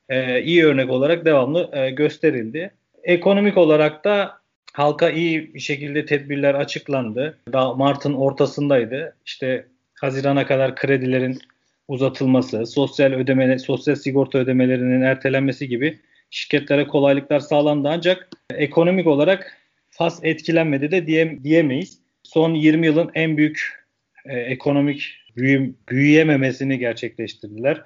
e, 0.09 0.41
iyi 0.41 0.65
örnek 0.65 0.89
olarak 0.89 1.25
devamlı 1.25 1.69
e, 1.73 1.89
gösterildi. 1.89 2.71
Ekonomik 3.03 3.57
olarak 3.57 4.03
da 4.03 4.39
halka 4.73 5.09
iyi 5.09 5.53
bir 5.53 5.59
şekilde 5.59 6.05
tedbirler 6.05 6.55
açıklandı. 6.55 7.37
Daha 7.53 7.73
Mart'ın 7.73 8.13
ortasındaydı. 8.13 9.15
İşte 9.25 9.65
Haziran'a 9.93 10.45
kadar 10.47 10.75
kredilerin 10.75 11.39
uzatılması, 11.87 12.65
sosyal 12.65 13.13
ödeme, 13.13 13.59
sosyal 13.59 13.95
sigorta 13.95 14.37
ödemelerinin 14.37 15.01
ertelenmesi 15.01 15.67
gibi 15.67 15.99
şirketlere 16.29 16.87
kolaylıklar 16.87 17.39
sağlandı. 17.39 17.89
Ancak 17.89 18.29
ekonomik 18.53 19.07
olarak 19.07 19.57
FAS 19.89 20.19
etkilenmedi 20.23 20.91
de 20.91 21.07
diye, 21.07 21.43
diyemeyiz. 21.43 21.99
Son 22.23 22.53
20 22.53 22.85
yılın 22.85 23.11
en 23.13 23.37
büyük 23.37 23.85
e, 24.25 24.39
ekonomik 24.39 25.17
büyü, 25.37 25.73
büyüyememesini 25.89 26.79
gerçekleştirdiler. 26.79 27.83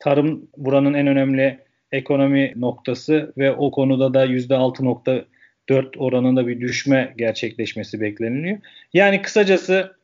Tarım 0.00 0.48
buranın 0.56 0.94
en 0.94 1.06
önemli 1.06 1.58
ekonomi 1.92 2.52
noktası 2.56 3.32
ve 3.38 3.52
o 3.52 3.70
konuda 3.70 4.14
da 4.14 4.26
%6.4 4.26 5.98
oranında 5.98 6.46
bir 6.46 6.60
düşme 6.60 7.14
gerçekleşmesi 7.18 8.00
bekleniliyor. 8.00 8.58
Yani 8.92 9.22
kısacası 9.22 9.96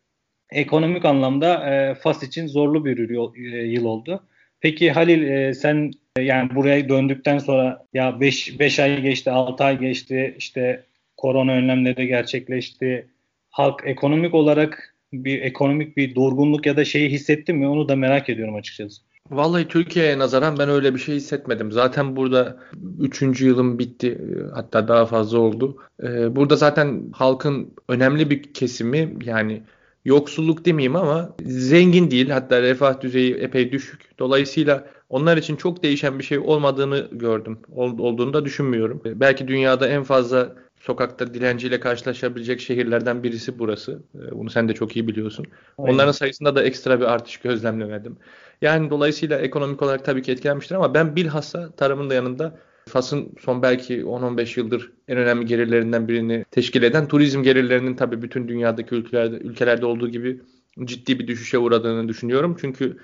ekonomik 0.51 1.05
anlamda 1.05 1.71
e, 1.71 1.95
Fas 1.95 2.23
için 2.23 2.47
zorlu 2.47 2.85
bir 2.85 3.11
yıl, 3.11 3.35
e, 3.37 3.67
yıl 3.67 3.85
oldu. 3.85 4.23
Peki 4.61 4.93
Halil 4.93 5.23
e, 5.23 5.55
sen 5.55 5.93
e, 6.17 6.23
yani 6.23 6.55
buraya 6.55 6.89
döndükten 6.89 7.39
sonra 7.39 7.87
ya 7.95 8.21
5 8.21 8.79
ay 8.79 9.03
geçti, 9.03 9.31
6 9.31 9.65
ay 9.65 9.79
geçti, 9.79 10.35
işte 10.39 10.85
korona 11.17 11.53
önlemleri 11.53 12.07
gerçekleşti. 12.07 13.07
Halk 13.51 13.83
ekonomik 13.85 14.35
olarak 14.35 14.95
bir 15.13 15.43
ekonomik 15.43 15.97
bir 15.97 16.15
durgunluk 16.15 16.67
ya 16.67 16.77
da 16.77 16.85
şeyi 16.85 17.11
hissetti 17.11 17.53
mi 17.53 17.69
onu 17.69 17.89
da 17.89 17.97
merak 17.97 18.29
ediyorum 18.29 18.55
açıkçası. 18.55 19.03
Vallahi 19.31 19.69
Türkiye'ye 19.69 20.19
nazaran 20.19 20.59
ben 20.59 20.69
öyle 20.69 20.95
bir 20.95 20.99
şey 20.99 21.17
hissetmedim. 21.17 21.73
Zaten 21.73 22.17
burada 22.17 22.57
3. 23.01 23.41
yılım 23.41 23.79
bitti. 23.79 24.19
Hatta 24.55 24.89
daha 24.89 25.07
fazla 25.07 25.39
oldu. 25.39 25.77
Ee, 26.03 26.37
burada 26.37 26.57
zaten 26.57 27.11
halkın 27.13 27.75
önemli 27.89 28.31
bir 28.31 28.43
kesimi 28.43 29.17
yani 29.25 29.63
yoksulluk 30.05 30.65
demeyeyim 30.65 30.97
ama 30.97 31.37
zengin 31.47 32.11
değil. 32.11 32.31
Hatta 32.31 32.63
refah 32.63 33.01
düzeyi 33.01 33.35
epey 33.35 33.73
düşük. 33.73 34.19
Dolayısıyla 34.19 34.87
onlar 35.09 35.37
için 35.37 35.57
çok 35.57 35.83
değişen 35.83 36.19
bir 36.19 36.25
şey 36.25 36.39
olmadığını 36.39 37.09
gördüm. 37.13 37.59
Ol, 37.73 37.99
olduğunu 37.99 38.35
da 38.35 38.45
düşünmüyorum. 38.45 39.01
Belki 39.05 39.49
dünyada 39.49 39.89
en 39.89 40.03
fazla 40.03 40.57
sokakta 40.87 41.35
dilenciyle 41.35 41.81
karşılaşabilecek 41.81 42.61
şehirlerden 42.61 43.23
birisi 43.23 43.59
burası. 43.59 44.03
Ee, 44.15 44.31
bunu 44.31 44.51
sen 44.51 44.69
de 44.69 44.75
çok 44.75 44.97
iyi 44.97 45.09
biliyorsun. 45.09 45.47
Aynen. 45.79 45.93
Onların 45.93 46.13
sayısında 46.13 46.57
da 46.57 46.63
ekstra 46.63 47.01
bir 47.01 47.05
artış 47.05 47.37
gözlemlemedim. 47.37 48.17
Yani 48.63 48.91
dolayısıyla 48.91 49.39
ekonomik 49.39 49.83
olarak 49.83 50.05
tabii 50.05 50.23
ki 50.23 50.33
etkilenmiştir 50.33 50.75
ama 50.75 50.95
ben 50.95 51.17
bilhassa 51.17 51.73
tarımın 51.73 52.11
da 52.11 52.15
yanında 52.15 52.59
Fas'ın 52.89 53.35
son 53.41 53.63
belki 53.63 54.05
10-15 54.05 54.61
yıldır 54.61 54.93
en 55.09 55.19
önemli 55.19 55.47
gelirlerinden 55.47 56.09
birini 56.09 56.45
teşkil 56.51 56.83
eden 56.83 57.09
turizm 57.09 57.43
gelirlerinin 57.43 57.95
tabii 57.95 58.23
bütün 58.23 58.49
dünyadaki 58.49 58.95
ülkelerde 58.95 59.37
ülkelerde 59.37 59.87
olduğu 59.87 60.09
gibi 60.09 60.41
ciddi 60.85 61.19
bir 61.19 61.27
düşüşe 61.27 61.59
uğradığını 61.59 62.09
düşünüyorum. 62.09 62.57
Çünkü 62.61 62.97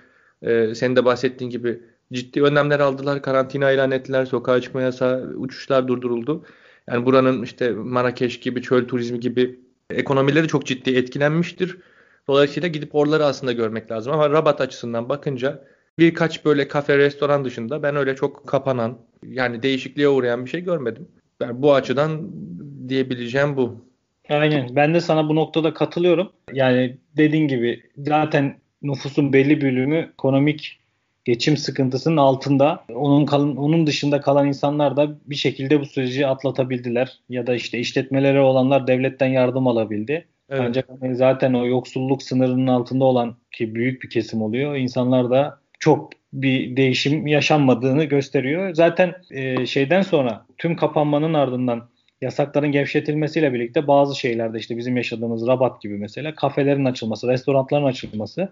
e, 0.42 0.74
senin 0.74 0.96
de 0.96 1.04
bahsettiğin 1.04 1.50
gibi 1.50 1.80
ciddi 2.12 2.42
önlemler 2.42 2.80
aldılar. 2.80 3.22
Karantina 3.22 3.70
ilan 3.70 3.90
ettiler. 3.90 4.24
Sokağa 4.24 4.60
çıkma 4.60 4.82
yasağı, 4.82 5.34
uçuşlar 5.36 5.88
durduruldu. 5.88 6.44
Yani 6.90 7.06
buranın 7.06 7.42
işte 7.42 7.70
Marrakeş 7.70 8.40
gibi, 8.40 8.62
çöl 8.62 8.88
turizmi 8.88 9.20
gibi 9.20 9.60
ekonomileri 9.90 10.48
çok 10.48 10.66
ciddi 10.66 10.96
etkilenmiştir. 10.96 11.76
Dolayısıyla 12.28 12.68
gidip 12.68 12.94
oraları 12.94 13.24
aslında 13.24 13.52
görmek 13.52 13.90
lazım. 13.90 14.12
Ama 14.12 14.30
Rabat 14.30 14.60
açısından 14.60 15.08
bakınca 15.08 15.64
birkaç 15.98 16.44
böyle 16.44 16.68
kafe, 16.68 16.98
restoran 16.98 17.44
dışında 17.44 17.82
ben 17.82 17.96
öyle 17.96 18.16
çok 18.16 18.46
kapanan, 18.46 18.98
yani 19.26 19.62
değişikliğe 19.62 20.08
uğrayan 20.08 20.44
bir 20.44 20.50
şey 20.50 20.60
görmedim. 20.60 21.08
Yani 21.40 21.62
bu 21.62 21.74
açıdan 21.74 22.30
diyebileceğim 22.88 23.56
bu. 23.56 23.84
Aynen. 24.28 24.76
Ben 24.76 24.94
de 24.94 25.00
sana 25.00 25.28
bu 25.28 25.34
noktada 25.36 25.74
katılıyorum. 25.74 26.32
Yani 26.52 26.96
dediğin 27.16 27.48
gibi 27.48 27.82
zaten 27.98 28.56
nüfusun 28.82 29.32
belli 29.32 29.60
bölümü 29.60 30.10
ekonomik 30.12 30.81
geçim 31.24 31.56
sıkıntısının 31.56 32.16
altında. 32.16 32.84
Onun 32.94 33.26
kalın, 33.26 33.56
onun 33.56 33.86
dışında 33.86 34.20
kalan 34.20 34.48
insanlar 34.48 34.96
da 34.96 35.08
bir 35.26 35.34
şekilde 35.34 35.80
bu 35.80 35.86
süreci 35.86 36.26
atlatabildiler. 36.26 37.18
Ya 37.28 37.46
da 37.46 37.54
işte 37.54 37.78
işletmeleri 37.78 38.40
olanlar 38.40 38.86
devletten 38.86 39.26
yardım 39.26 39.66
alabildi. 39.66 40.26
Evet. 40.50 40.62
Ancak 40.66 40.88
hani 41.00 41.16
zaten 41.16 41.54
o 41.54 41.66
yoksulluk 41.66 42.22
sınırının 42.22 42.66
altında 42.66 43.04
olan 43.04 43.36
ki 43.52 43.74
büyük 43.74 44.02
bir 44.02 44.10
kesim 44.10 44.42
oluyor. 44.42 44.76
İnsanlar 44.76 45.30
da 45.30 45.58
çok 45.78 46.10
bir 46.32 46.76
değişim 46.76 47.26
yaşanmadığını 47.26 48.04
gösteriyor. 48.04 48.74
Zaten 48.74 49.14
e, 49.30 49.66
şeyden 49.66 50.02
sonra 50.02 50.46
tüm 50.58 50.76
kapanmanın 50.76 51.34
ardından 51.34 51.88
yasakların 52.20 52.72
gevşetilmesiyle 52.72 53.52
birlikte 53.52 53.86
bazı 53.86 54.18
şeylerde 54.18 54.58
işte 54.58 54.76
bizim 54.76 54.96
yaşadığımız 54.96 55.46
Rabat 55.46 55.82
gibi 55.82 55.98
mesela 55.98 56.34
kafelerin 56.34 56.84
açılması, 56.84 57.28
restoranların 57.28 57.84
açılması 57.84 58.48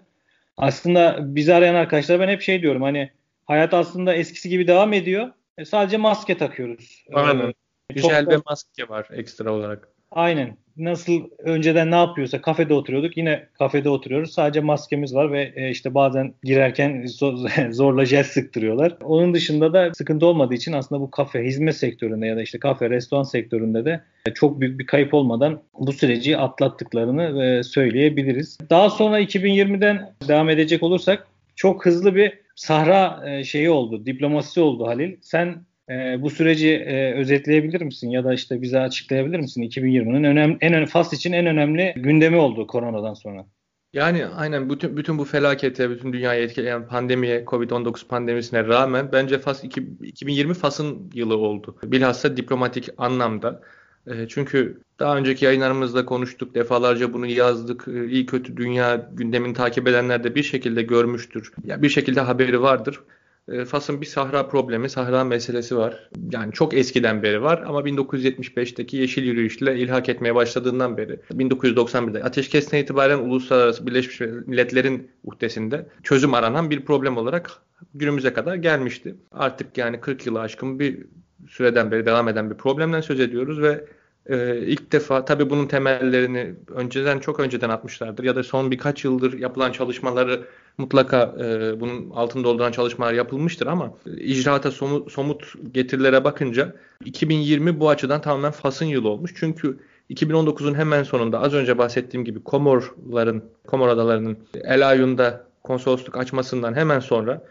aslında 0.57 1.17
bizi 1.35 1.53
arayan 1.53 1.75
arkadaşlar 1.75 2.19
ben 2.19 2.27
hep 2.27 2.41
şey 2.41 2.61
diyorum 2.61 2.81
hani 2.81 3.11
hayat 3.45 3.73
aslında 3.73 4.13
eskisi 4.13 4.49
gibi 4.49 4.67
devam 4.67 4.93
ediyor. 4.93 5.31
E, 5.57 5.65
sadece 5.65 5.97
maske 5.97 6.37
takıyoruz. 6.37 7.05
Aynen. 7.13 7.47
Ee, 7.47 7.53
Güzel 7.93 8.29
bir 8.29 8.41
maske 8.45 8.89
var 8.89 9.07
ekstra 9.11 9.51
olarak. 9.53 9.87
Aynen. 10.11 10.57
Nasıl 10.81 11.21
önceden 11.37 11.91
ne 11.91 11.95
yapıyorsa 11.95 12.41
kafede 12.41 12.73
oturuyorduk 12.73 13.17
yine 13.17 13.47
kafede 13.53 13.89
oturuyoruz. 13.89 14.33
Sadece 14.33 14.59
maskemiz 14.59 15.15
var 15.15 15.31
ve 15.31 15.53
e, 15.55 15.69
işte 15.69 15.93
bazen 15.93 16.33
girerken 16.43 17.05
zorla 17.71 18.05
jel 18.05 18.23
sıktırıyorlar. 18.23 18.97
Onun 19.03 19.33
dışında 19.33 19.73
da 19.73 19.93
sıkıntı 19.93 20.25
olmadığı 20.25 20.53
için 20.53 20.73
aslında 20.73 21.01
bu 21.01 21.11
kafe 21.11 21.43
hizmet 21.43 21.77
sektöründe 21.77 22.27
ya 22.27 22.37
da 22.37 22.41
işte 22.41 22.59
kafe 22.59 22.89
restoran 22.89 23.23
sektöründe 23.23 23.85
de 23.85 24.01
çok 24.33 24.61
büyük 24.61 24.79
bir 24.79 24.85
kayıp 24.85 25.13
olmadan 25.13 25.61
bu 25.79 25.93
süreci 25.93 26.37
atlattıklarını 26.37 27.43
e, 27.43 27.63
söyleyebiliriz. 27.63 28.57
Daha 28.69 28.89
sonra 28.89 29.21
2020'den 29.21 30.13
devam 30.27 30.49
edecek 30.49 30.83
olursak 30.83 31.27
çok 31.55 31.85
hızlı 31.85 32.15
bir 32.15 32.41
sahra 32.55 33.23
e, 33.29 33.43
şeyi 33.43 33.69
oldu, 33.69 34.05
diplomasisi 34.05 34.61
oldu 34.61 34.87
Halil. 34.87 35.15
Sen 35.21 35.55
e, 35.91 36.21
bu 36.21 36.29
süreci 36.29 36.69
e, 36.69 37.13
özetleyebilir 37.13 37.81
misin 37.81 38.09
ya 38.09 38.23
da 38.23 38.33
işte 38.33 38.61
bize 38.61 38.79
açıklayabilir 38.79 39.39
misin 39.39 39.61
2020'nin 39.61 40.23
önemli 40.23 40.57
en 40.61 40.73
önemli 40.73 40.87
fas 40.87 41.13
için 41.13 41.31
en 41.31 41.45
önemli 41.45 41.93
gündemi 41.95 42.37
oldu 42.37 42.67
koronadan 42.67 43.13
sonra? 43.13 43.45
Yani 43.93 44.25
aynen 44.25 44.69
bütün 44.69 44.97
bütün 44.97 45.17
bu 45.17 45.25
felakete, 45.25 45.89
bütün 45.89 46.13
dünyayı 46.13 46.43
etkileyen 46.43 46.87
pandemiye, 46.87 47.43
Covid-19 47.43 48.07
pandemisine 48.07 48.67
rağmen 48.67 49.09
bence 49.11 49.39
Fas 49.39 49.63
2020 49.63 50.53
Fas'ın 50.53 51.11
yılı 51.13 51.37
oldu. 51.37 51.75
Bilhassa 51.83 52.37
diplomatik 52.37 52.89
anlamda. 52.97 53.61
E, 54.07 54.27
çünkü 54.27 54.81
daha 54.99 55.17
önceki 55.17 55.45
yayınlarımızda 55.45 56.05
konuştuk, 56.05 56.55
defalarca 56.55 57.13
bunu 57.13 57.25
yazdık. 57.25 57.87
E, 57.87 58.05
iyi 58.07 58.25
kötü 58.25 58.57
dünya 58.57 59.09
gündemini 59.13 59.53
takip 59.53 59.87
edenler 59.87 60.23
de 60.23 60.35
bir 60.35 60.43
şekilde 60.43 60.81
görmüştür. 60.81 61.51
Ya 61.63 61.81
bir 61.81 61.89
şekilde 61.89 62.21
haberi 62.21 62.61
vardır. 62.61 62.99
E, 63.47 63.65
Fas'ın 63.65 64.01
bir 64.01 64.05
sahra 64.05 64.47
problemi, 64.47 64.89
sahra 64.89 65.23
meselesi 65.23 65.77
var. 65.77 66.09
Yani 66.31 66.53
çok 66.53 66.73
eskiden 66.73 67.23
beri 67.23 67.41
var 67.41 67.63
ama 67.67 67.79
1975'teki 67.79 68.97
yeşil 68.97 69.23
yürüyüşle 69.23 69.79
ilhak 69.79 70.09
etmeye 70.09 70.35
başladığından 70.35 70.97
beri 70.97 71.19
1991'de 71.33 72.23
ateşkesten 72.23 72.77
itibaren 72.77 73.19
Uluslararası 73.19 73.87
Birleşmiş 73.87 74.19
Milletler'in 74.45 75.11
uhdesinde 75.23 75.85
çözüm 76.03 76.33
aranan 76.33 76.69
bir 76.69 76.85
problem 76.85 77.17
olarak 77.17 77.51
günümüze 77.93 78.33
kadar 78.33 78.55
gelmişti. 78.55 79.15
Artık 79.31 79.77
yani 79.77 79.99
40 79.99 80.25
yılı 80.25 80.39
aşkın 80.39 80.79
bir 80.79 81.05
süreden 81.49 81.91
beri 81.91 82.05
devam 82.05 82.27
eden 82.27 82.49
bir 82.49 82.55
problemden 82.55 83.01
söz 83.01 83.19
ediyoruz 83.19 83.61
ve 83.61 83.85
e, 84.29 84.57
ilk 84.57 84.91
defa 84.91 85.25
tabii 85.25 85.49
bunun 85.49 85.67
temellerini 85.67 86.53
önceden 86.75 87.19
çok 87.19 87.39
önceden 87.39 87.69
atmışlardır 87.69 88.23
ya 88.23 88.35
da 88.35 88.43
son 88.43 88.71
birkaç 88.71 89.03
yıldır 89.03 89.39
yapılan 89.39 89.71
çalışmaları 89.71 90.47
mutlaka 90.77 91.35
e, 91.39 91.79
bunun 91.79 92.09
altını 92.09 92.43
dolduran 92.43 92.71
çalışmalar 92.71 93.13
yapılmıştır 93.13 93.67
ama 93.67 93.93
icraata 94.17 94.71
somut, 94.71 95.11
somut 95.11 95.53
getirilere 95.73 96.23
bakınca 96.23 96.75
2020 97.05 97.79
bu 97.79 97.89
açıdan 97.89 98.21
tamamen 98.21 98.51
Fas'ın 98.51 98.85
yılı 98.85 99.09
olmuş. 99.09 99.33
Çünkü 99.35 99.79
2019'un 100.09 100.73
hemen 100.73 101.03
sonunda 101.03 101.41
az 101.41 101.53
önce 101.53 101.77
bahsettiğim 101.77 102.25
gibi 102.25 102.43
Komorların, 102.43 103.43
Komor 103.67 103.87
adalarının 103.87 104.37
El 104.63 104.89
Ayun'da 104.89 105.45
konsolosluk 105.63 106.17
açmasından 106.17 106.73
hemen 106.73 106.99
sonra 106.99 107.41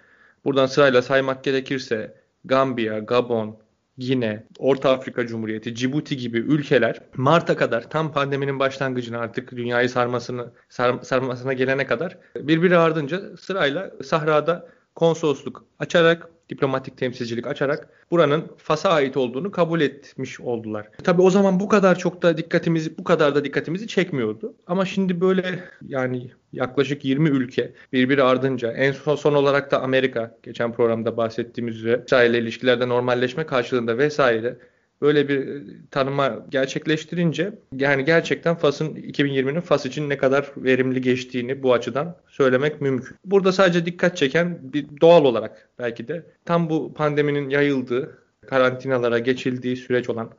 buradan 0.45 0.67
sırayla 0.67 1.03
saymak 1.03 1.45
gerekirse 1.45 2.15
Gambiya, 2.45 2.99
Gabon, 2.99 3.57
Gine, 4.01 4.47
Orta 4.59 4.91
Afrika 4.91 5.27
Cumhuriyeti, 5.27 5.75
Cibuti 5.75 6.17
gibi 6.17 6.39
ülkeler 6.39 7.01
Mart'a 7.17 7.57
kadar 7.57 7.91
tam 7.91 8.13
pandeminin 8.13 8.59
başlangıcına 8.59 9.19
artık 9.19 9.57
dünyayı 9.57 9.89
sarmasını 9.89 10.53
sar, 10.69 11.03
sarmasına 11.03 11.53
gelene 11.53 11.87
kadar 11.87 12.19
birbiri 12.37 12.79
ardınca 12.79 13.37
sırayla 13.37 13.91
sahrada 14.05 14.69
konsolosluk 14.95 15.65
açarak 15.79 16.29
diplomatik 16.51 16.97
temsilcilik 16.97 17.47
açarak 17.47 17.89
buranın 18.11 18.45
Fas'a 18.57 18.91
ait 18.91 19.17
olduğunu 19.17 19.51
kabul 19.51 19.81
etmiş 19.81 20.41
oldular. 20.41 20.89
Tabii 21.05 21.23
o 21.23 21.31
zaman 21.31 21.61
bu 21.61 21.69
kadar 21.69 21.99
çok 21.99 22.23
da 22.23 22.37
dikkatimizi 22.37 22.99
bu 22.99 23.05
kadar 23.05 23.35
da 23.35 23.45
dikkatimizi 23.45 23.89
çekmiyordu. 23.89 24.55
Ama 24.67 24.85
şimdi 24.85 25.21
böyle 25.21 25.65
yani 25.87 26.31
yaklaşık 26.53 27.05
20 27.05 27.29
ülke 27.29 27.73
birbiri 27.93 28.23
ardınca 28.23 28.73
en 28.73 28.93
son, 28.93 29.17
son 29.17 29.35
olarak 29.35 29.71
da 29.71 29.83
Amerika 29.83 30.39
geçen 30.43 30.73
programda 30.73 31.17
bahsettiğimiz 31.17 31.77
üzere 31.77 32.03
İsrail 32.07 32.35
ilişkilerde 32.35 32.89
normalleşme 32.89 33.47
karşılığında 33.47 33.99
vesaire 33.99 34.57
böyle 35.03 35.29
bir 35.29 35.49
e, 35.49 35.63
tanıma 35.91 36.47
gerçekleştirince 36.51 37.53
yani 37.77 38.05
gerçekten 38.05 38.55
Fas'ın 38.55 38.95
2020'nin 38.95 39.61
Fas 39.61 39.87
için 39.87 40.09
ne 40.09 40.17
kadar 40.17 40.51
verimli 40.57 41.01
geçtiğini 41.01 41.63
bu 41.63 41.73
açıdan 41.73 42.17
söylemek 42.29 42.81
mümkün. 42.81 43.17
Burada 43.25 43.53
sadece 43.53 43.87
dikkat 43.87 44.17
çeken 44.17 44.59
bir 44.63 44.87
doğal 45.01 45.25
olarak 45.25 45.69
belki 45.79 46.09
de 46.09 46.27
tam 46.45 46.71
bu 46.71 46.95
pandeminin 46.95 47.49
yayıldığı, 47.49 48.19
karantinalara 48.47 49.19
geçildiği 49.19 49.77
süreç 49.77 50.11
olan 50.11 50.31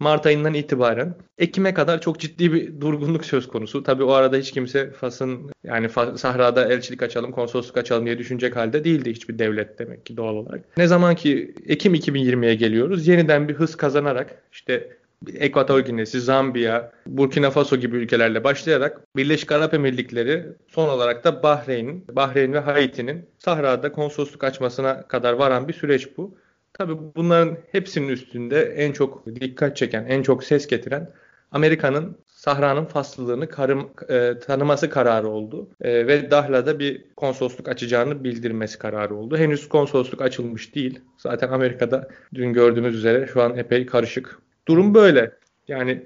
Mart 0.00 0.26
ayından 0.26 0.54
itibaren 0.54 1.14
Ekim'e 1.38 1.74
kadar 1.74 2.00
çok 2.00 2.20
ciddi 2.20 2.52
bir 2.52 2.80
durgunluk 2.80 3.24
söz 3.24 3.48
konusu. 3.48 3.82
Tabii 3.82 4.04
o 4.04 4.12
arada 4.12 4.36
hiç 4.36 4.50
kimse 4.50 4.90
Fas'ın 4.90 5.50
yani 5.64 5.88
sahrada 6.18 6.72
elçilik 6.72 7.02
açalım, 7.02 7.32
konsolosluk 7.32 7.76
açalım 7.76 8.06
diye 8.06 8.18
düşünecek 8.18 8.56
halde 8.56 8.84
değildi 8.84 9.10
hiçbir 9.10 9.38
devlet 9.38 9.78
demek 9.78 10.06
ki 10.06 10.16
doğal 10.16 10.34
olarak. 10.34 10.76
Ne 10.76 10.86
zaman 10.86 11.14
ki 11.14 11.54
Ekim 11.66 11.94
2020'ye 11.94 12.54
geliyoruz 12.54 13.06
yeniden 13.06 13.48
bir 13.48 13.54
hız 13.54 13.76
kazanarak 13.76 14.42
işte 14.52 14.96
Ekvator 15.34 15.80
Ginesi, 15.80 16.20
Zambiya, 16.20 16.92
Burkina 17.06 17.50
Faso 17.50 17.76
gibi 17.76 17.96
ülkelerle 17.96 18.44
başlayarak 18.44 19.00
Birleşik 19.16 19.52
Arap 19.52 19.74
Emirlikleri 19.74 20.46
son 20.68 20.88
olarak 20.88 21.24
da 21.24 21.42
Bahreyn'in, 21.42 22.04
Bahreyn 22.12 22.52
ve 22.52 22.58
Haiti'nin 22.58 23.28
sahrada 23.38 23.92
konsolosluk 23.92 24.44
açmasına 24.44 25.02
kadar 25.02 25.32
varan 25.32 25.68
bir 25.68 25.72
süreç 25.72 26.16
bu. 26.16 26.34
Tabii 26.72 26.96
bunların 27.16 27.58
hepsinin 27.72 28.08
üstünde 28.08 28.60
en 28.62 28.92
çok 28.92 29.26
dikkat 29.26 29.76
çeken, 29.76 30.04
en 30.04 30.22
çok 30.22 30.44
ses 30.44 30.66
getiren 30.66 31.12
Amerika'nın 31.52 32.18
Sahra'nın 32.26 32.84
faslılığını 32.84 33.48
karım, 33.48 33.90
e, 34.08 34.38
tanıması 34.38 34.90
kararı 34.90 35.28
oldu. 35.28 35.68
E, 35.80 36.06
ve 36.06 36.30
Dahla'da 36.30 36.78
bir 36.78 37.04
konsolosluk 37.16 37.68
açacağını 37.68 38.24
bildirmesi 38.24 38.78
kararı 38.78 39.14
oldu. 39.14 39.38
Henüz 39.38 39.68
konsolosluk 39.68 40.22
açılmış 40.22 40.74
değil. 40.74 41.00
Zaten 41.18 41.48
Amerika'da 41.48 42.08
dün 42.34 42.52
gördüğümüz 42.52 42.94
üzere 42.94 43.26
şu 43.32 43.42
an 43.42 43.56
epey 43.56 43.86
karışık. 43.86 44.42
Durum 44.68 44.94
böyle. 44.94 45.32
Yani 45.68 46.02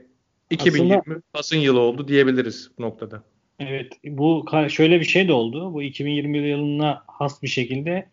2020 0.50 0.96
Aslında, 0.96 1.22
Fas'ın 1.32 1.56
yılı 1.56 1.80
oldu 1.80 2.08
diyebiliriz 2.08 2.70
bu 2.78 2.82
noktada. 2.82 3.22
Evet 3.60 3.92
bu 4.04 4.46
şöyle 4.68 5.00
bir 5.00 5.04
şey 5.04 5.28
de 5.28 5.32
oldu. 5.32 5.74
Bu 5.74 5.82
2020 5.82 6.38
yılına 6.38 7.02
has 7.06 7.42
bir 7.42 7.48
şekilde 7.48 8.06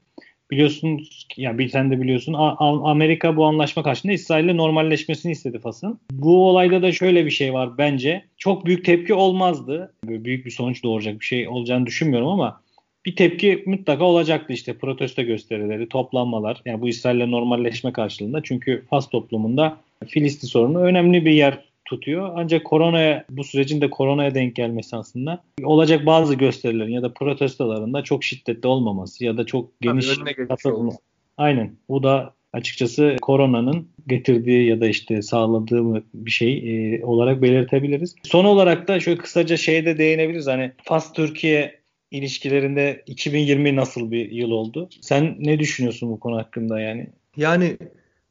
biliyorsun 0.52 1.02
ya 1.38 1.58
bir 1.58 1.70
sen 1.70 1.92
de 1.92 2.02
biliyorsun 2.02 2.36
Amerika 2.84 3.38
bu 3.38 3.46
anlaşma 3.46 3.84
karşısında 3.84 4.14
İsrail'le 4.14 4.58
normalleşmesini 4.58 5.32
istedi 5.32 5.60
Fas'ın. 5.60 6.00
Bu 6.12 6.50
olayda 6.50 6.82
da 6.82 6.92
şöyle 6.92 7.26
bir 7.26 7.32
şey 7.32 7.54
var 7.54 7.78
bence. 7.78 8.26
Çok 8.38 8.66
büyük 8.66 8.86
tepki 8.86 9.14
olmazdı. 9.14 9.94
Böyle 10.08 10.26
büyük 10.26 10.46
bir 10.46 10.52
sonuç 10.52 10.84
doğuracak 10.84 11.20
bir 11.20 11.26
şey 11.26 11.48
olacağını 11.48 11.86
düşünmüyorum 11.86 12.28
ama 12.28 12.62
bir 13.06 13.16
tepki 13.16 13.64
mutlaka 13.66 14.04
olacaktı 14.04 14.54
işte 14.54 14.78
protesto 14.78 15.22
gösterileri, 15.22 15.90
toplanmalar. 15.90 16.62
Yani 16.66 16.82
bu 16.82 16.90
İsrail'le 16.90 17.32
normalleşme 17.32 17.94
karşılığında. 17.94 18.44
Çünkü 18.44 18.86
Fas 18.90 19.10
toplumunda 19.10 19.78
Filistin 20.08 20.48
sorunu 20.48 20.80
önemli 20.82 21.26
bir 21.26 21.32
yer 21.32 21.60
tutuyor. 21.92 22.32
Ancak 22.36 22.66
koronaya 22.66 23.26
bu 23.30 23.44
sürecin 23.44 23.82
de 23.82 23.90
koronaya 23.90 24.36
denk 24.36 24.56
gelmesi 24.56 24.96
aslında 24.96 25.44
olacak 25.64 26.06
bazı 26.06 26.36
gösterilerin 26.36 26.92
ya 26.92 27.02
da 27.02 27.14
protestolarında 27.14 28.04
çok 28.04 28.24
şiddetli 28.24 28.68
olmaması 28.68 29.26
ya 29.26 29.38
da 29.38 29.46
çok 29.46 29.82
geniş 29.82 30.20
katılımı. 30.48 30.92
Aynen. 31.38 31.76
Bu 31.90 32.04
da 32.04 32.34
açıkçası 32.54 33.16
koronanın 33.22 33.88
getirdiği 34.08 34.68
ya 34.68 34.82
da 34.82 34.88
işte 34.88 35.22
sağladığı 35.22 36.04
bir 36.14 36.32
şey 36.32 36.54
e, 36.96 37.06
olarak 37.06 37.42
belirtebiliriz. 37.42 38.16
Son 38.24 38.46
olarak 38.46 38.88
da 38.88 39.00
şöyle 39.00 39.18
kısaca 39.18 39.58
şeye 39.58 39.86
de 39.86 39.98
değinebiliriz. 39.98 40.48
Hani 40.48 40.72
Fas 40.84 41.14
Türkiye 41.14 41.82
ilişkilerinde 42.12 43.04
2020 43.08 43.76
nasıl 43.76 44.12
bir 44.12 44.32
yıl 44.32 44.52
oldu? 44.52 44.90
Sen 45.02 45.36
ne 45.40 45.60
düşünüyorsun 45.60 46.12
bu 46.12 46.20
konu 46.20 46.38
hakkında 46.38 46.80
yani? 46.80 47.08
Yani 47.38 47.78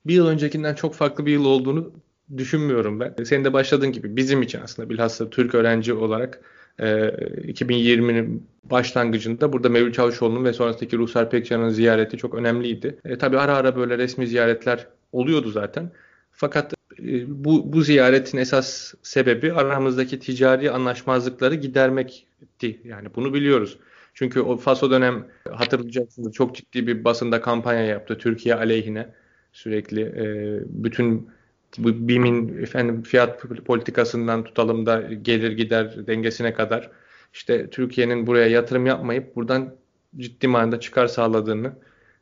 bir 0.06 0.14
yıl 0.14 0.26
öncekinden 0.26 0.74
çok 0.74 0.94
farklı 0.94 1.26
bir 1.26 1.32
yıl 1.32 1.44
olduğunu 1.44 1.92
düşünmüyorum 2.37 3.00
ben. 3.00 3.14
Senin 3.25 3.44
de 3.44 3.52
başladığın 3.52 3.92
gibi 3.92 4.16
bizim 4.16 4.42
için 4.42 4.60
aslında 4.60 4.90
bilhassa 4.90 5.30
Türk 5.30 5.54
öğrenci 5.54 5.94
olarak 5.94 6.40
2020'nin 6.78 8.37
e, 8.37 8.70
başlangıcında 8.70 9.52
burada 9.52 9.68
Mevlüt 9.68 9.94
Çavuşoğlu'nun 9.94 10.44
ve 10.44 10.52
sonrasındaki 10.52 10.99
Ruhsar 10.99 11.30
Pekcan'ın 11.30 11.68
ziyareti 11.68 12.16
çok 12.16 12.34
önemliydi. 12.34 12.99
E, 13.04 13.18
tabii 13.18 13.38
ara 13.38 13.56
ara 13.56 13.76
böyle 13.76 13.99
resmi 13.99 14.26
ziyaretler 14.26 14.87
oluyordu 15.12 15.50
zaten. 15.50 15.90
Fakat 16.32 16.75
e, 16.99 17.44
bu, 17.44 17.72
bu 17.72 17.82
ziyaretin 17.82 18.38
esas 18.38 18.94
sebebi 19.02 19.52
aramızdaki 19.52 20.18
ticari 20.18 20.70
anlaşmazlıkları 20.70 21.54
gidermekti. 21.54 22.80
Yani 22.84 23.08
bunu 23.16 23.34
biliyoruz. 23.34 23.78
Çünkü 24.14 24.40
o 24.40 24.56
Faso 24.56 24.90
dönem 24.90 25.26
hatırlayacaksınız 25.50 26.32
çok 26.32 26.54
ciddi 26.54 26.87
bir 26.87 27.04
basında 27.04 27.40
kampanya 27.40 27.84
yaptı 27.84 28.18
Türkiye 28.18 28.54
aleyhine 28.54 29.08
sürekli 29.52 30.00
e, 30.00 30.25
bütün 30.66 31.30
bu 31.78 32.08
BİM'in 32.08 32.62
efendim 32.62 33.02
fiyat 33.02 33.42
politikasından 33.64 34.44
tutalım 34.44 34.86
da 34.86 35.00
gelir 35.00 35.52
gider 35.52 36.06
dengesine 36.06 36.54
kadar 36.54 36.90
işte 37.32 37.70
Türkiye'nin 37.70 38.26
buraya 38.26 38.46
yatırım 38.46 38.86
yapmayıp 38.86 39.36
buradan 39.36 39.74
ciddi 40.16 40.48
manada 40.48 40.80
çıkar 40.80 41.06
sağladığını 41.06 41.72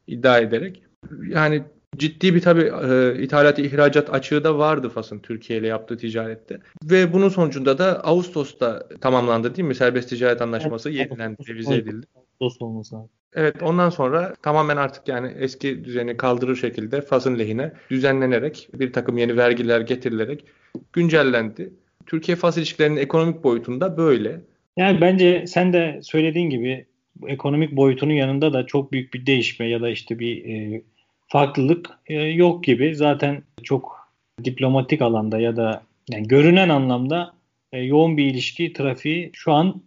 iddia 0.06 0.38
ederek 0.38 0.82
yani 1.26 1.64
ciddi 1.96 2.34
bir 2.34 2.40
tabi 2.40 2.60
e, 2.60 3.22
ithalat 3.22 3.58
ihracat 3.58 4.14
açığı 4.14 4.44
da 4.44 4.58
vardı 4.58 4.88
Fas'ın 4.88 5.18
Türkiye 5.18 5.58
ile 5.58 5.66
yaptığı 5.66 5.96
ticarette. 5.96 6.60
Ve 6.84 7.12
bunun 7.12 7.28
sonucunda 7.28 7.78
da 7.78 8.04
Ağustos'ta 8.04 8.88
tamamlandı 9.00 9.56
değil 9.56 9.68
mi? 9.68 9.74
Serbest 9.74 10.08
ticaret 10.08 10.42
anlaşması 10.42 10.90
evet, 10.90 10.98
yenilendi, 10.98 11.48
revize 11.48 11.74
edildi. 11.74 12.06
Ağustos 12.40 12.62
olması 12.62 12.94
lazım. 12.94 13.10
Evet 13.34 13.62
ondan 13.62 13.90
sonra 13.90 14.34
tamamen 14.42 14.76
artık 14.76 15.08
yani 15.08 15.32
eski 15.38 15.84
düzeni 15.84 16.16
kaldırır 16.16 16.56
şekilde 16.56 17.00
Fas'ın 17.00 17.38
lehine 17.38 17.72
düzenlenerek 17.90 18.68
bir 18.74 18.92
takım 18.92 19.18
yeni 19.18 19.36
vergiler 19.36 19.80
getirilerek 19.80 20.44
güncellendi. 20.92 21.72
Türkiye-Fas 22.06 22.58
ilişkilerinin 22.58 22.96
ekonomik 22.96 23.44
boyutunda 23.44 23.96
böyle. 23.96 24.40
Yani 24.76 25.00
bence 25.00 25.46
sen 25.46 25.72
de 25.72 26.00
söylediğin 26.02 26.50
gibi 26.50 26.86
ekonomik 27.26 27.72
boyutunun 27.72 28.12
yanında 28.12 28.52
da 28.52 28.66
çok 28.66 28.92
büyük 28.92 29.14
bir 29.14 29.26
değişme 29.26 29.68
ya 29.68 29.80
da 29.80 29.90
işte 29.90 30.18
bir 30.18 30.44
e, 30.44 30.82
farklılık 31.26 31.90
e, 32.06 32.14
yok 32.14 32.64
gibi. 32.64 32.94
Zaten 32.94 33.42
çok 33.62 34.10
diplomatik 34.44 35.02
alanda 35.02 35.40
ya 35.40 35.56
da 35.56 35.82
yani 36.10 36.28
görünen 36.28 36.68
anlamda 36.68 37.34
e, 37.72 37.78
yoğun 37.80 38.16
bir 38.16 38.24
ilişki 38.24 38.72
trafiği 38.72 39.30
şu 39.32 39.52
an 39.52 39.82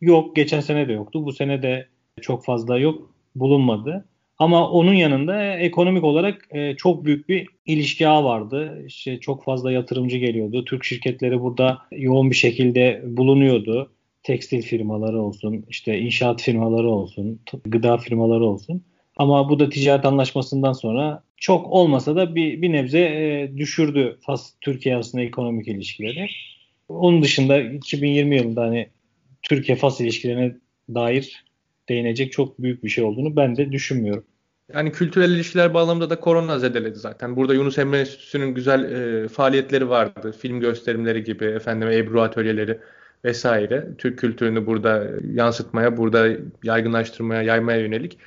yok. 0.00 0.36
Geçen 0.36 0.60
sene 0.60 0.88
de 0.88 0.92
yoktu. 0.92 1.24
Bu 1.24 1.32
sene 1.32 1.62
de 1.62 1.86
çok 2.20 2.44
fazla 2.44 2.78
yok 2.78 3.10
bulunmadı. 3.34 4.04
Ama 4.38 4.70
onun 4.70 4.94
yanında 4.94 5.58
ekonomik 5.58 6.04
olarak 6.04 6.48
e, 6.50 6.76
çok 6.76 7.04
büyük 7.04 7.28
bir 7.28 7.48
ilişki 7.66 8.08
ağı 8.08 8.24
vardı. 8.24 8.82
İşte 8.86 9.20
çok 9.20 9.44
fazla 9.44 9.72
yatırımcı 9.72 10.16
geliyordu. 10.16 10.64
Türk 10.64 10.84
şirketleri 10.84 11.40
burada 11.40 11.78
yoğun 11.92 12.30
bir 12.30 12.36
şekilde 12.36 13.02
bulunuyordu. 13.04 13.90
Tekstil 14.22 14.62
firmaları 14.62 15.22
olsun, 15.22 15.64
işte 15.68 15.98
inşaat 15.98 16.42
firmaları 16.42 16.88
olsun, 16.88 17.40
gıda 17.64 17.98
firmaları 17.98 18.44
olsun. 18.44 18.82
Ama 19.16 19.48
bu 19.48 19.58
da 19.58 19.68
ticaret 19.68 20.04
anlaşmasından 20.04 20.72
sonra 20.72 21.22
çok 21.36 21.66
olmasa 21.66 22.16
da 22.16 22.34
bir, 22.34 22.62
bir 22.62 22.72
nebze 22.72 23.00
e, 23.00 23.50
düşürdü 23.56 24.18
Fas 24.20 24.52
Türkiye 24.60 24.94
arasında 24.94 25.22
ekonomik 25.22 25.68
ilişkileri. 25.68 26.28
Onun 26.88 27.22
dışında 27.22 27.60
2020 27.60 28.36
yılında 28.36 28.62
hani 28.62 28.86
Türkiye 29.48 29.78
Fas 29.78 30.00
ilişkilerine 30.00 30.56
dair 30.94 31.44
değinecek 31.88 32.32
çok 32.32 32.62
büyük 32.62 32.84
bir 32.84 32.88
şey 32.88 33.04
olduğunu 33.04 33.36
ben 33.36 33.56
de 33.56 33.72
düşünmüyorum. 33.72 34.24
Yani 34.74 34.92
kültürel 34.92 35.30
ilişkiler 35.30 35.74
bağlamında 35.74 36.10
da 36.10 36.20
korona 36.20 36.58
zedeledi 36.58 36.98
zaten. 36.98 37.36
Burada 37.36 37.54
Yunus 37.54 37.78
Emre 37.78 38.00
Enstitüsü'nün 38.00 38.54
güzel 38.54 38.84
e, 38.92 39.28
faaliyetleri 39.28 39.88
vardı. 39.88 40.34
Film 40.38 40.60
gösterimleri 40.60 41.24
gibi, 41.24 41.44
efendim 41.44 41.88
Ebru 41.88 42.22
atölyeleri 42.22 42.78
vesaire. 43.24 43.86
Türk 43.98 44.18
kültürünü 44.18 44.66
burada 44.66 45.06
yansıtmaya, 45.34 45.96
burada 45.96 46.28
yaygınlaştırmaya, 46.62 47.42
yaymaya 47.42 47.78
yönelik. 47.78 48.18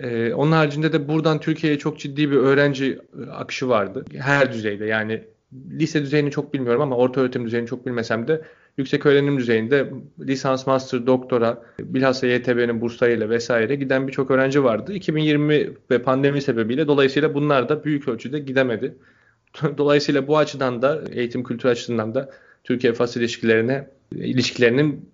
E, 0.00 0.34
onun 0.34 0.52
haricinde 0.52 0.92
de 0.92 1.08
buradan 1.08 1.40
Türkiye'ye 1.40 1.78
çok 1.78 1.98
ciddi 1.98 2.30
bir 2.30 2.36
öğrenci 2.36 2.98
e, 3.26 3.30
akışı 3.30 3.68
vardı. 3.68 4.04
Her 4.18 4.52
düzeyde 4.52 4.84
yani 4.84 5.24
lise 5.70 6.02
düzeyini 6.02 6.30
çok 6.30 6.54
bilmiyorum 6.54 6.82
ama 6.82 6.96
orta 6.96 7.20
öğretim 7.20 7.44
düzeyini 7.44 7.66
çok 7.66 7.86
bilmesem 7.86 8.28
de 8.28 8.42
yüksek 8.76 9.06
öğrenim 9.06 9.38
düzeyinde 9.38 9.90
lisans, 10.20 10.66
master, 10.66 11.06
doktora, 11.06 11.62
bilhassa 11.78 12.26
YTB'nin 12.26 12.80
burslarıyla 12.80 13.30
vesaire 13.30 13.74
giden 13.74 14.08
birçok 14.08 14.30
öğrenci 14.30 14.64
vardı. 14.64 14.92
2020 14.92 15.70
ve 15.90 16.02
pandemi 16.02 16.42
sebebiyle 16.42 16.86
dolayısıyla 16.86 17.34
bunlar 17.34 17.68
da 17.68 17.84
büyük 17.84 18.08
ölçüde 18.08 18.38
gidemedi. 18.38 18.94
Dolayısıyla 19.78 20.26
bu 20.26 20.38
açıdan 20.38 20.82
da 20.82 21.04
eğitim 21.12 21.44
kültür 21.44 21.68
açısından 21.68 22.14
da 22.14 22.30
Türkiye-Fas 22.64 23.16
ilişkilerine 23.16 23.88
ilişkilerinin 24.14 25.10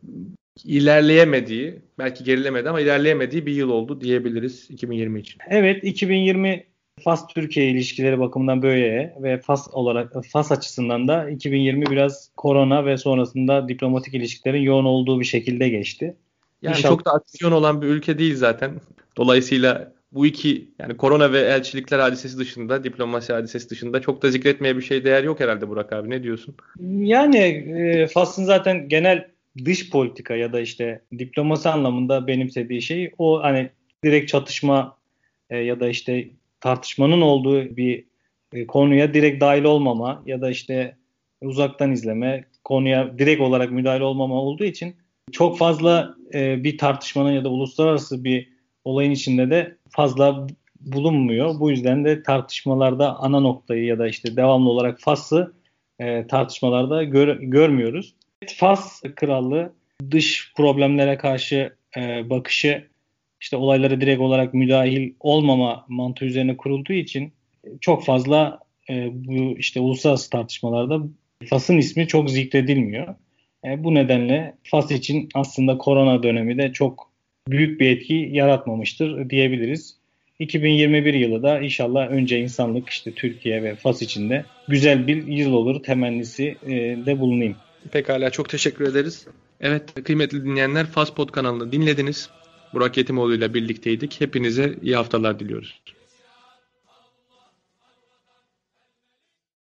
ilerleyemediği, 0.64 1.82
belki 1.98 2.24
gerilemedi 2.24 2.68
ama 2.68 2.80
ilerleyemediği 2.80 3.46
bir 3.46 3.52
yıl 3.52 3.70
oldu 3.70 4.00
diyebiliriz 4.00 4.70
2020 4.70 5.20
için. 5.20 5.40
Evet, 5.50 5.84
2020 5.84 6.64
Fas 6.98 7.26
Türkiye 7.26 7.70
ilişkileri 7.70 8.20
bakımından 8.20 8.62
böyle 8.62 9.14
ve 9.22 9.40
Fas 9.40 9.68
olarak 9.72 10.12
Fas 10.32 10.52
açısından 10.52 11.08
da 11.08 11.30
2020 11.30 11.86
biraz 11.86 12.30
korona 12.36 12.86
ve 12.86 12.96
sonrasında 12.96 13.68
diplomatik 13.68 14.14
ilişkilerin 14.14 14.62
yoğun 14.62 14.84
olduğu 14.84 15.20
bir 15.20 15.24
şekilde 15.24 15.68
geçti. 15.68 16.16
Yani 16.62 16.76
İnşallah... 16.76 16.94
çok 16.94 17.04
da 17.06 17.10
aksiyon 17.10 17.52
olan 17.52 17.82
bir 17.82 17.86
ülke 17.86 18.18
değil 18.18 18.36
zaten. 18.36 18.72
Dolayısıyla 19.16 19.92
bu 20.12 20.26
iki 20.26 20.68
yani 20.78 20.96
korona 20.96 21.32
ve 21.32 21.40
elçilikler 21.40 21.98
hadisesi 21.98 22.38
dışında, 22.38 22.84
diplomasi 22.84 23.32
hadisesi 23.32 23.70
dışında 23.70 24.00
çok 24.00 24.22
da 24.22 24.30
zikretmeye 24.30 24.76
bir 24.76 24.82
şey 24.82 25.04
değer 25.04 25.22
yok 25.22 25.40
herhalde 25.40 25.68
Burak 25.68 25.92
abi. 25.92 26.10
Ne 26.10 26.22
diyorsun? 26.22 26.54
Yani 26.98 27.38
e, 27.38 28.06
Fas'ın 28.06 28.44
zaten 28.44 28.88
genel 28.88 29.28
dış 29.64 29.90
politika 29.90 30.36
ya 30.36 30.52
da 30.52 30.60
işte 30.60 31.00
diplomasi 31.18 31.68
anlamında 31.68 32.26
benimsediği 32.26 32.82
şey 32.82 33.10
o 33.18 33.42
hani 33.42 33.70
direkt 34.04 34.28
çatışma 34.28 34.96
e, 35.50 35.58
ya 35.58 35.80
da 35.80 35.88
işte 35.88 36.28
tartışmanın 36.60 37.20
olduğu 37.20 37.76
bir 37.76 38.04
e, 38.52 38.66
konuya 38.66 39.14
direkt 39.14 39.40
dahil 39.40 39.64
olmama 39.64 40.22
ya 40.26 40.40
da 40.40 40.50
işte 40.50 40.96
uzaktan 41.40 41.92
izleme, 41.92 42.44
konuya 42.64 43.18
direkt 43.18 43.40
olarak 43.40 43.70
müdahale 43.70 44.04
olmama 44.04 44.34
olduğu 44.34 44.64
için 44.64 44.96
çok 45.32 45.58
fazla 45.58 46.14
e, 46.34 46.64
bir 46.64 46.78
tartışmanın 46.78 47.32
ya 47.32 47.44
da 47.44 47.48
uluslararası 47.48 48.24
bir 48.24 48.48
olayın 48.84 49.10
içinde 49.10 49.50
de 49.50 49.76
fazla 49.90 50.46
bulunmuyor. 50.80 51.60
Bu 51.60 51.70
yüzden 51.70 52.04
de 52.04 52.22
tartışmalarda 52.22 53.16
ana 53.16 53.40
noktayı 53.40 53.84
ya 53.84 53.98
da 53.98 54.08
işte 54.08 54.36
devamlı 54.36 54.70
olarak 54.70 55.00
Fas'ı 55.00 55.52
e, 55.98 56.26
tartışmalarda 56.26 57.04
gör, 57.04 57.36
görmüyoruz. 57.36 58.14
Fas 58.56 59.02
krallığı 59.16 59.72
dış 60.10 60.52
problemlere 60.56 61.16
karşı 61.16 61.76
bakışı 62.24 62.88
işte 63.40 63.56
olaylara 63.56 64.00
direkt 64.00 64.20
olarak 64.20 64.54
müdahil 64.54 65.12
olmama 65.20 65.84
mantığı 65.88 66.24
üzerine 66.24 66.56
kurulduğu 66.56 66.92
için 66.92 67.32
çok 67.80 68.04
fazla 68.04 68.60
e, 68.90 69.08
bu 69.12 69.58
işte 69.58 69.80
uluslararası 69.80 70.30
tartışmalarda 70.30 71.00
Fas'ın 71.46 71.76
ismi 71.76 72.06
çok 72.06 72.30
zikredilmiyor. 72.30 73.14
E, 73.64 73.84
bu 73.84 73.94
nedenle 73.94 74.54
Fas 74.62 74.90
için 74.90 75.28
aslında 75.34 75.78
korona 75.78 76.22
dönemi 76.22 76.58
de 76.58 76.72
çok 76.72 77.10
büyük 77.48 77.80
bir 77.80 77.90
etki 77.90 78.28
yaratmamıştır 78.32 79.30
diyebiliriz. 79.30 79.98
2021 80.38 81.14
yılı 81.14 81.42
da 81.42 81.60
inşallah 81.60 82.10
önce 82.10 82.40
insanlık 82.40 82.88
işte 82.88 83.12
Türkiye 83.12 83.62
ve 83.62 83.74
Fas 83.74 84.02
için 84.02 84.30
de 84.30 84.44
güzel 84.68 85.06
bir 85.06 85.26
yıl 85.26 85.52
olur 85.52 85.82
temennisi 85.82 86.56
e, 86.66 86.70
de 87.06 87.20
bulunayım. 87.20 87.56
Pekala 87.92 88.30
çok 88.30 88.48
teşekkür 88.48 88.84
ederiz. 88.88 89.26
Evet 89.60 90.04
kıymetli 90.04 90.44
dinleyenler 90.44 90.86
Fas 90.86 91.10
Pod 91.10 91.28
kanalını 91.28 91.72
dinlediniz. 91.72 92.30
Burak 92.74 92.96
Yetimoğlu 92.96 93.34
ile 93.34 93.54
birlikteydik. 93.54 94.20
Hepinize 94.20 94.78
iyi 94.82 94.96
haftalar 94.96 95.38
diliyoruz. 95.38 95.80